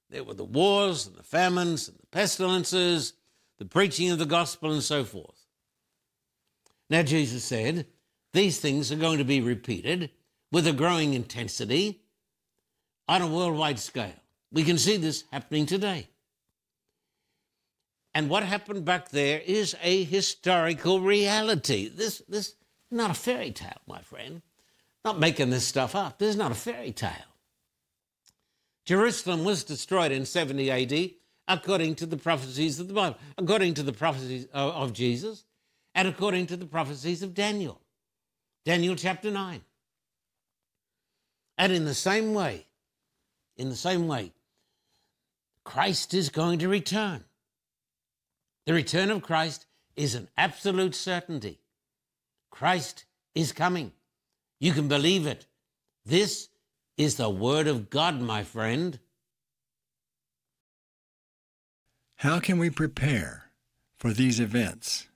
There 0.08 0.22
were 0.22 0.34
the 0.34 0.44
wars 0.44 1.08
and 1.08 1.16
the 1.16 1.24
famines 1.24 1.88
and 1.88 1.98
the 1.98 2.06
pestilences, 2.12 3.12
the 3.58 3.64
preaching 3.64 4.12
of 4.12 4.20
the 4.20 4.24
gospel, 4.24 4.70
and 4.70 4.84
so 4.84 5.02
forth. 5.02 5.46
Now, 6.88 7.02
Jesus 7.02 7.42
said, 7.42 7.86
these 8.32 8.60
things 8.60 8.92
are 8.92 8.96
going 8.96 9.18
to 9.18 9.24
be 9.24 9.40
repeated 9.40 10.10
with 10.50 10.66
a 10.66 10.72
growing 10.72 11.14
intensity 11.14 12.00
on 13.06 13.22
a 13.22 13.26
worldwide 13.26 13.78
scale. 13.78 14.12
We 14.52 14.64
can 14.64 14.78
see 14.78 14.96
this 14.96 15.24
happening 15.30 15.66
today. 15.66 16.08
And 18.14 18.30
what 18.30 18.42
happened 18.42 18.84
back 18.84 19.10
there 19.10 19.40
is 19.40 19.76
a 19.82 20.04
historical 20.04 21.00
reality. 21.00 21.88
This, 21.88 22.22
this 22.28 22.54
not 22.90 23.10
a 23.10 23.14
fairy 23.14 23.52
tale, 23.52 23.80
my 23.86 24.00
friend. 24.00 24.42
Not 25.04 25.18
making 25.18 25.50
this 25.50 25.64
stuff 25.64 25.94
up. 25.94 26.18
This 26.18 26.30
is 26.30 26.36
not 26.36 26.50
a 26.50 26.56
fairy 26.56 26.92
tale. 26.92 27.12
Jerusalem 28.84 29.44
was 29.44 29.64
destroyed 29.64 30.12
in 30.12 30.24
70 30.24 30.70
AD 30.70 31.10
according 31.46 31.94
to 31.96 32.06
the 32.06 32.16
prophecies 32.16 32.78
of 32.78 32.88
the 32.88 32.94
Bible, 32.94 33.16
according 33.36 33.74
to 33.74 33.82
the 33.82 33.92
prophecies 33.92 34.46
of, 34.52 34.74
of 34.74 34.92
Jesus, 34.92 35.44
and 35.94 36.08
according 36.08 36.46
to 36.46 36.56
the 36.56 36.66
prophecies 36.66 37.22
of 37.22 37.34
Daniel. 37.34 37.80
Daniel 38.64 38.94
chapter 38.96 39.30
9. 39.30 39.62
And 41.58 41.72
in 41.72 41.84
the 41.84 41.94
same 41.94 42.34
way, 42.34 42.66
in 43.56 43.68
the 43.68 43.76
same 43.76 44.06
way, 44.06 44.32
Christ 45.64 46.14
is 46.14 46.30
going 46.30 46.60
to 46.60 46.68
return. 46.68 47.24
The 48.64 48.72
return 48.72 49.10
of 49.10 49.22
Christ 49.22 49.66
is 49.96 50.14
an 50.14 50.28
absolute 50.36 50.94
certainty. 50.94 51.58
Christ 52.50 53.04
is 53.34 53.52
coming. 53.52 53.92
You 54.60 54.72
can 54.72 54.88
believe 54.88 55.26
it. 55.26 55.46
This 56.06 56.48
is 56.96 57.16
the 57.16 57.28
Word 57.28 57.66
of 57.66 57.90
God, 57.90 58.20
my 58.20 58.44
friend. 58.44 58.98
How 62.16 62.40
can 62.40 62.58
we 62.58 62.70
prepare 62.70 63.50
for 63.98 64.12
these 64.12 64.40
events? 64.40 65.06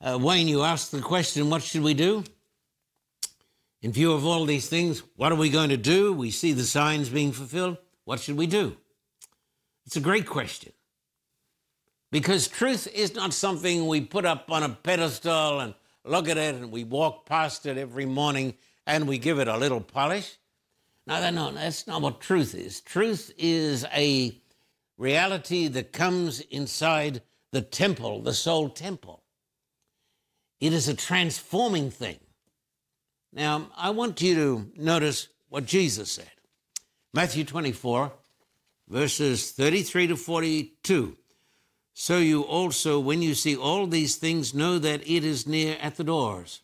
Uh, 0.00 0.18
Wayne, 0.20 0.48
you 0.48 0.62
asked 0.62 0.92
the 0.92 1.00
question, 1.00 1.50
what 1.50 1.62
should 1.62 1.82
we 1.82 1.94
do? 1.94 2.24
In 3.80 3.92
view 3.92 4.12
of 4.12 4.26
all 4.26 4.44
these 4.44 4.68
things, 4.68 5.02
what 5.16 5.30
are 5.30 5.36
we 5.36 5.50
going 5.50 5.70
to 5.70 5.76
do? 5.76 6.12
We 6.12 6.30
see 6.30 6.52
the 6.52 6.64
signs 6.64 7.08
being 7.08 7.32
fulfilled. 7.32 7.78
What 8.04 8.20
should 8.20 8.36
we 8.36 8.46
do? 8.46 8.76
It's 9.86 9.96
a 9.96 10.00
great 10.00 10.26
question. 10.26 10.72
Because 12.10 12.48
truth 12.48 12.88
is 12.92 13.14
not 13.14 13.32
something 13.32 13.86
we 13.86 14.00
put 14.00 14.24
up 14.24 14.50
on 14.50 14.62
a 14.62 14.70
pedestal 14.70 15.60
and 15.60 15.74
look 16.04 16.28
at 16.28 16.38
it 16.38 16.54
and 16.54 16.72
we 16.72 16.84
walk 16.84 17.26
past 17.26 17.66
it 17.66 17.76
every 17.76 18.06
morning 18.06 18.54
and 18.86 19.06
we 19.06 19.18
give 19.18 19.38
it 19.38 19.46
a 19.46 19.56
little 19.56 19.80
polish. 19.80 20.36
No, 21.06 21.30
no, 21.30 21.52
that's 21.52 21.86
not 21.86 22.02
what 22.02 22.20
truth 22.20 22.54
is. 22.54 22.80
Truth 22.80 23.32
is 23.38 23.86
a 23.94 24.36
reality 24.96 25.68
that 25.68 25.92
comes 25.92 26.40
inside 26.40 27.22
the 27.52 27.62
temple, 27.62 28.20
the 28.22 28.34
soul 28.34 28.68
temple. 28.68 29.22
It 30.60 30.72
is 30.72 30.88
a 30.88 30.94
transforming 30.94 31.90
thing. 31.90 32.18
Now, 33.32 33.68
I 33.76 33.90
want 33.90 34.20
you 34.22 34.34
to 34.34 34.70
notice 34.76 35.28
what 35.48 35.66
Jesus 35.66 36.10
said. 36.10 36.30
Matthew 37.12 37.44
24, 37.44 38.12
verses 38.88 39.50
33 39.52 40.08
to 40.08 40.16
42. 40.16 41.16
So 41.94 42.18
you 42.18 42.42
also, 42.42 43.00
when 43.00 43.22
you 43.22 43.34
see 43.34 43.56
all 43.56 43.86
these 43.86 44.16
things, 44.16 44.54
know 44.54 44.78
that 44.78 45.00
it 45.08 45.24
is 45.24 45.46
near 45.46 45.76
at 45.80 45.96
the 45.96 46.04
doors. 46.04 46.62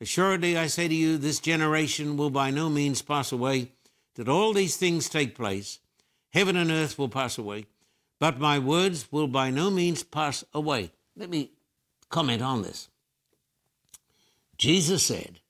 Assuredly, 0.00 0.56
I 0.56 0.68
say 0.68 0.88
to 0.88 0.94
you, 0.94 1.18
this 1.18 1.38
generation 1.38 2.16
will 2.16 2.30
by 2.30 2.50
no 2.50 2.68
means 2.68 3.02
pass 3.02 3.30
away, 3.30 3.72
that 4.14 4.28
all 4.28 4.52
these 4.52 4.76
things 4.76 5.08
take 5.08 5.36
place. 5.36 5.78
Heaven 6.30 6.56
and 6.56 6.70
earth 6.70 6.98
will 6.98 7.10
pass 7.10 7.36
away, 7.36 7.66
but 8.18 8.40
my 8.40 8.58
words 8.58 9.12
will 9.12 9.28
by 9.28 9.50
no 9.50 9.70
means 9.70 10.02
pass 10.02 10.44
away. 10.54 10.92
Let 11.14 11.28
me 11.28 11.50
comment 12.08 12.40
on 12.40 12.62
this. 12.62 12.88
Jesus 14.56 15.02
said, 15.02 15.40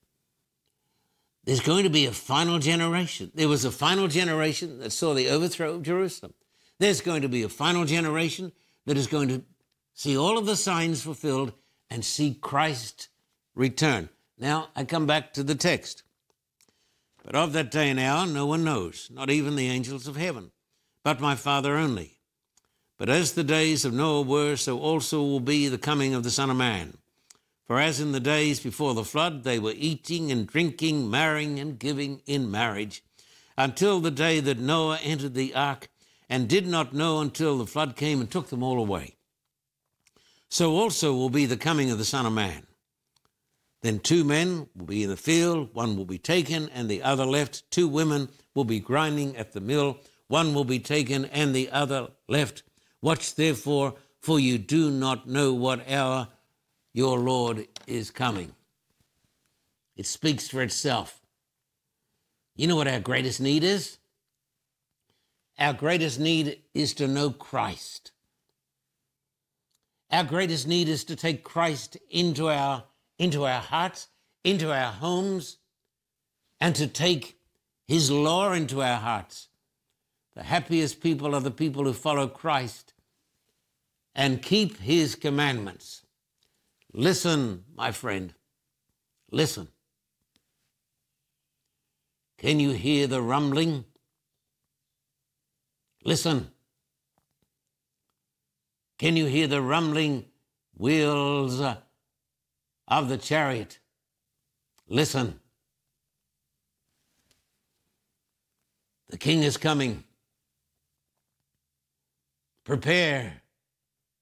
There's 1.45 1.59
going 1.59 1.83
to 1.83 1.89
be 1.89 2.05
a 2.05 2.11
final 2.11 2.57
generation. 2.59 3.31
There 3.35 3.49
was 3.49 3.65
a 3.65 3.71
final 3.71 4.07
generation 4.07 4.79
that 4.79 4.91
saw 4.91 5.13
the 5.13 5.29
overthrow 5.29 5.73
of 5.73 5.83
Jerusalem. 5.83 6.33
There's 6.79 7.01
going 7.01 7.21
to 7.21 7.29
be 7.29 7.43
a 7.43 7.49
final 7.49 7.85
generation 7.85 8.53
that 8.85 8.97
is 8.97 9.07
going 9.07 9.29
to 9.29 9.43
see 9.93 10.17
all 10.17 10.37
of 10.37 10.45
the 10.45 10.55
signs 10.55 11.01
fulfilled 11.01 11.53
and 11.89 12.03
see 12.03 12.33
Christ 12.33 13.09
return. 13.55 14.09
Now, 14.37 14.69
I 14.75 14.85
come 14.85 15.05
back 15.05 15.33
to 15.33 15.43
the 15.43 15.55
text. 15.55 16.03
But 17.23 17.35
of 17.35 17.53
that 17.53 17.71
day 17.71 17.89
and 17.89 17.99
hour 17.99 18.25
no 18.25 18.45
one 18.45 18.63
knows, 18.63 19.09
not 19.13 19.29
even 19.29 19.55
the 19.55 19.69
angels 19.69 20.07
of 20.07 20.15
heaven, 20.15 20.51
but 21.03 21.21
my 21.21 21.35
Father 21.35 21.77
only. 21.77 22.19
But 22.97 23.09
as 23.09 23.33
the 23.33 23.43
days 23.43 23.85
of 23.85 23.93
Noah 23.93 24.21
were, 24.21 24.55
so 24.55 24.79
also 24.79 25.21
will 25.21 25.39
be 25.39 25.67
the 25.67 25.77
coming 25.77 26.13
of 26.13 26.23
the 26.23 26.31
Son 26.31 26.49
of 26.49 26.57
Man. 26.57 26.97
For 27.73 27.79
as 27.79 27.99
in 27.99 28.11
the 28.11 28.19
days 28.19 28.59
before 28.59 28.93
the 28.93 29.03
flood, 29.03 29.43
they 29.43 29.57
were 29.57 29.73
eating 29.75 30.31
and 30.31 30.45
drinking, 30.45 31.09
marrying 31.09 31.59
and 31.59 31.79
giving 31.79 32.21
in 32.27 32.51
marriage, 32.51 33.03
until 33.57 33.99
the 33.99 34.11
day 34.11 34.39
that 34.41 34.59
Noah 34.59 34.99
entered 35.01 35.33
the 35.33 35.55
ark 35.55 35.89
and 36.29 36.47
did 36.47 36.67
not 36.67 36.93
know 36.93 37.19
until 37.19 37.57
the 37.57 37.65
flood 37.65 37.95
came 37.95 38.21
and 38.21 38.29
took 38.29 38.49
them 38.49 38.61
all 38.61 38.77
away. 38.77 39.15
So 40.49 40.75
also 40.75 41.15
will 41.15 41.31
be 41.31 41.47
the 41.47 41.57
coming 41.57 41.89
of 41.89 41.97
the 41.97 42.05
Son 42.05 42.27
of 42.27 42.33
Man. 42.33 42.67
Then 43.81 43.97
two 43.97 44.23
men 44.23 44.67
will 44.75 44.85
be 44.85 45.01
in 45.01 45.09
the 45.09 45.17
field, 45.17 45.73
one 45.73 45.97
will 45.97 46.05
be 46.05 46.19
taken 46.19 46.69
and 46.69 46.87
the 46.87 47.01
other 47.01 47.25
left. 47.25 47.71
Two 47.71 47.87
women 47.87 48.29
will 48.53 48.65
be 48.65 48.79
grinding 48.79 49.35
at 49.35 49.53
the 49.53 49.61
mill, 49.61 49.97
one 50.27 50.53
will 50.53 50.63
be 50.63 50.77
taken 50.77 51.25
and 51.25 51.55
the 51.55 51.71
other 51.71 52.09
left. 52.29 52.61
Watch 53.01 53.33
therefore, 53.33 53.95
for 54.21 54.39
you 54.39 54.59
do 54.59 54.91
not 54.91 55.27
know 55.27 55.55
what 55.55 55.89
hour 55.89 56.27
your 56.93 57.17
Lord 57.19 57.67
is 57.87 58.11
coming. 58.11 58.53
It 59.95 60.05
speaks 60.05 60.47
for 60.47 60.61
itself. 60.61 61.19
You 62.55 62.67
know 62.67 62.75
what 62.75 62.87
our 62.87 62.99
greatest 62.99 63.41
need 63.41 63.63
is? 63.63 63.97
Our 65.57 65.73
greatest 65.73 66.19
need 66.19 66.59
is 66.73 66.93
to 66.95 67.07
know 67.07 67.31
Christ. 67.31 68.11
Our 70.11 70.23
greatest 70.23 70.67
need 70.67 70.89
is 70.89 71.03
to 71.05 71.15
take 71.15 71.43
Christ 71.43 71.97
into 72.09 72.49
our, 72.49 72.83
into 73.17 73.45
our 73.45 73.61
hearts, 73.61 74.07
into 74.43 74.71
our 74.71 74.91
homes, 74.91 75.57
and 76.59 76.75
to 76.75 76.87
take 76.87 77.39
his 77.87 78.11
law 78.11 78.51
into 78.53 78.81
our 78.81 78.99
hearts. 78.99 79.49
The 80.35 80.43
happiest 80.43 81.01
people 81.01 81.35
are 81.35 81.41
the 81.41 81.51
people 81.51 81.83
who 81.83 81.93
follow 81.93 82.27
Christ 82.27 82.93
and 84.15 84.41
keep 84.41 84.79
his 84.79 85.15
commandments. 85.15 86.02
Listen, 86.93 87.63
my 87.75 87.91
friend, 87.91 88.35
listen. 89.31 89.67
Can 92.37 92.59
you 92.59 92.71
hear 92.71 93.07
the 93.07 93.21
rumbling? 93.21 93.85
Listen. 96.03 96.51
Can 98.99 99.17
you 99.17 99.25
hear 99.25 99.47
the 99.47 99.61
rumbling 99.61 100.25
wheels 100.77 101.59
uh, 101.59 101.77
of 102.87 103.09
the 103.09 103.17
chariot? 103.17 103.79
Listen. 104.87 105.39
The 109.09 109.17
king 109.17 109.41
is 109.41 109.57
coming. 109.57 110.03
Prepare, 112.63 113.41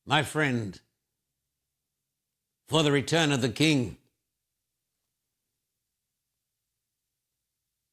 my 0.06 0.24
friend, 0.24 0.80
for 2.72 2.84
the 2.84 2.92
return 2.92 3.34
of 3.34 3.42
the 3.42 3.50
king. 3.50 3.98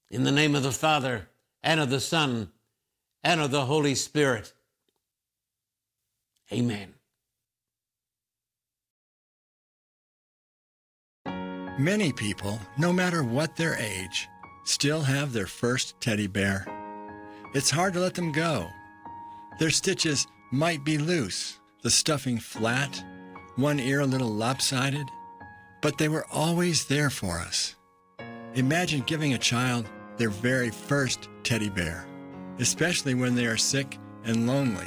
In 0.09 0.23
the 0.23 0.31
name 0.31 0.55
of 0.55 0.62
the 0.62 0.71
Father, 0.71 1.29
and 1.64 1.81
of 1.81 1.91
the 1.91 1.99
Son, 1.99 2.53
and 3.25 3.41
of 3.41 3.51
the 3.51 3.64
Holy 3.64 3.97
Spirit. 3.97 4.53
Amen. 6.53 6.95
Many 11.27 12.12
people, 12.12 12.61
no 12.79 12.93
matter 12.93 13.25
what 13.25 13.57
their 13.57 13.75
age, 13.75 14.29
still 14.62 15.01
have 15.01 15.33
their 15.33 15.49
first 15.49 16.01
teddy 16.01 16.29
bear. 16.29 16.64
It's 17.53 17.71
hard 17.71 17.95
to 17.95 18.01
let 18.01 18.14
them 18.14 18.31
go. 18.31 18.69
Their 19.59 19.71
stitches 19.71 20.29
might 20.53 20.85
be 20.85 20.99
loose, 20.99 21.59
the 21.83 21.91
stuffing 21.91 22.38
flat, 22.38 23.05
one 23.59 23.81
ear 23.81 24.01
a 24.01 24.07
little 24.07 24.33
lopsided, 24.33 25.11
but 25.83 25.99
they 25.99 26.09
were 26.09 26.25
always 26.33 26.87
there 26.87 27.11
for 27.11 27.40
us. 27.40 27.75
Imagine 28.55 29.01
giving 29.01 29.35
a 29.35 29.38
child 29.38 29.85
their 30.16 30.31
very 30.31 30.71
first 30.71 31.29
teddy 31.42 31.68
bear, 31.68 32.07
especially 32.61 33.14
when 33.14 33.35
they 33.35 33.47
are 33.47 33.57
sick 33.57 33.99
and 34.25 34.47
lonely. 34.47 34.87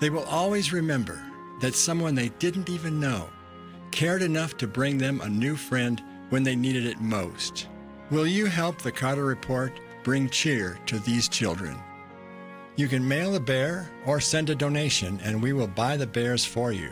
They 0.00 0.08
will 0.08 0.24
always 0.24 0.72
remember 0.72 1.22
that 1.60 1.74
someone 1.74 2.14
they 2.14 2.30
didn't 2.38 2.70
even 2.70 2.98
know 2.98 3.28
cared 3.90 4.22
enough 4.22 4.56
to 4.56 4.66
bring 4.66 4.96
them 4.96 5.20
a 5.20 5.28
new 5.28 5.54
friend 5.54 6.02
when 6.30 6.42
they 6.42 6.56
needed 6.56 6.86
it 6.86 7.00
most. 7.02 7.68
Will 8.10 8.26
you 8.26 8.46
help 8.46 8.80
the 8.80 8.92
Carter 8.92 9.26
Report 9.26 9.78
bring 10.04 10.30
cheer 10.30 10.78
to 10.86 10.98
these 11.00 11.28
children? 11.28 11.76
You 12.76 12.88
can 12.88 13.06
mail 13.06 13.34
a 13.34 13.40
bear 13.40 13.90
or 14.06 14.20
send 14.20 14.48
a 14.48 14.54
donation, 14.54 15.20
and 15.22 15.42
we 15.42 15.52
will 15.52 15.68
buy 15.68 15.98
the 15.98 16.06
bears 16.06 16.46
for 16.46 16.72
you. 16.72 16.90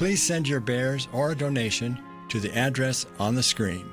Please 0.00 0.22
send 0.22 0.48
your 0.48 0.60
bears 0.60 1.08
or 1.12 1.30
a 1.30 1.36
donation 1.36 2.02
to 2.30 2.40
the 2.40 2.56
address 2.56 3.04
on 3.18 3.34
the 3.34 3.42
screen. 3.42 3.84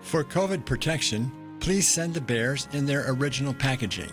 For 0.00 0.22
COVID 0.22 0.64
protection, 0.64 1.56
please 1.58 1.88
send 1.88 2.14
the 2.14 2.20
bears 2.20 2.68
in 2.72 2.86
their 2.86 3.10
original 3.10 3.52
packaging. 3.52 4.12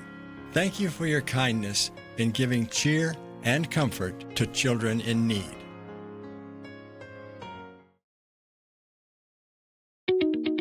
Thank 0.52 0.80
you 0.80 0.90
for 0.90 1.06
your 1.06 1.22
kindness 1.22 1.92
in 2.18 2.32
giving 2.32 2.66
cheer 2.66 3.14
and 3.44 3.70
comfort 3.70 4.36
to 4.36 4.48
children 4.48 5.00
in 5.02 5.28
need. 5.28 5.56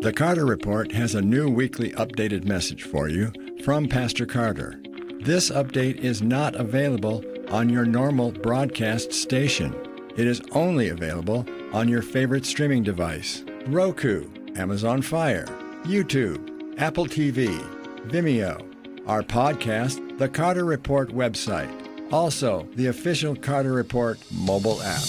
The 0.03 0.12
Carter 0.14 0.44
Report 0.44 0.92
has 0.92 1.14
a 1.14 1.22
new 1.22 1.48
weekly 1.48 1.92
updated 1.92 2.44
message 2.44 2.83
for 2.83 3.09
you 3.09 3.33
from 3.64 3.88
Pastor 3.88 4.27
Carter. 4.27 4.79
This 5.20 5.50
update 5.50 5.96
is 6.00 6.20
not 6.20 6.55
available 6.55 7.24
on 7.51 7.69
your 7.69 7.85
normal 7.85 8.33
broadcast 8.33 9.13
station. 9.13 9.75
It 10.17 10.27
is 10.27 10.43
only 10.53 10.89
available 10.89 11.47
on 11.73 11.89
your 11.89 12.03
favorite 12.03 12.47
streaming 12.47 12.83
device 12.83 13.45
Roku, 13.67 14.29
Amazon 14.57 15.03
Fire, 15.03 15.47
YouTube, 15.85 16.79
Apple 16.79 17.07
TV, 17.07 17.49
Vimeo, 18.09 18.65
our 19.07 19.23
podcast, 19.23 20.19
the 20.19 20.29
Carter 20.29 20.65
Report 20.65 21.11
website, 21.11 21.71
also 22.13 22.67
the 22.75 22.87
official 22.87 23.35
Carter 23.35 23.73
Report 23.73 24.19
mobile 24.33 24.81
app. 24.83 25.03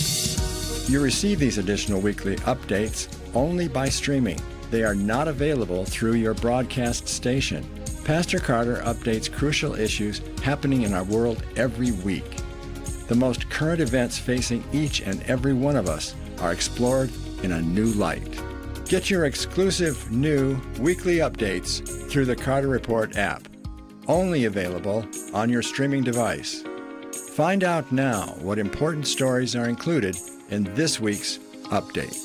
You 0.87 1.01
receive 1.01 1.39
these 1.39 1.57
additional 1.57 2.01
weekly 2.01 2.35
updates 2.37 3.07
only 3.33 3.67
by 3.67 3.89
streaming. 3.89 4.39
They 4.71 4.83
are 4.83 4.95
not 4.95 5.27
available 5.27 5.85
through 5.85 6.13
your 6.13 6.33
broadcast 6.33 7.07
station. 7.07 7.65
Pastor 8.05 8.37
Carter 8.37 8.83
updates 8.85 9.31
crucial 9.31 9.73
issues 9.73 10.21
happening 10.43 10.83
in 10.83 10.93
our 10.93 11.03
world 11.03 11.43
every 11.55 11.91
week. 11.91 12.37
The 13.07 13.15
most 13.15 13.49
current 13.49 13.81
events 13.81 14.19
facing 14.19 14.63
each 14.71 15.01
and 15.01 15.23
every 15.23 15.53
one 15.53 15.75
of 15.75 15.89
us 15.89 16.13
are 16.39 16.53
explored 16.53 17.09
in 17.41 17.53
a 17.53 17.61
new 17.63 17.87
light. 17.87 18.39
Get 18.85 19.09
your 19.09 19.25
exclusive 19.25 20.11
new 20.11 20.55
weekly 20.79 21.17
updates 21.17 21.81
through 22.11 22.25
the 22.25 22.35
Carter 22.35 22.67
Report 22.67 23.17
app, 23.17 23.47
only 24.07 24.45
available 24.45 25.03
on 25.33 25.49
your 25.49 25.63
streaming 25.63 26.03
device. 26.03 26.63
Find 27.31 27.63
out 27.63 27.91
now 27.91 28.35
what 28.39 28.59
important 28.59 29.07
stories 29.07 29.55
are 29.55 29.67
included 29.67 30.15
in 30.51 30.71
this 30.75 30.99
week's 30.99 31.39
update. 31.71 32.24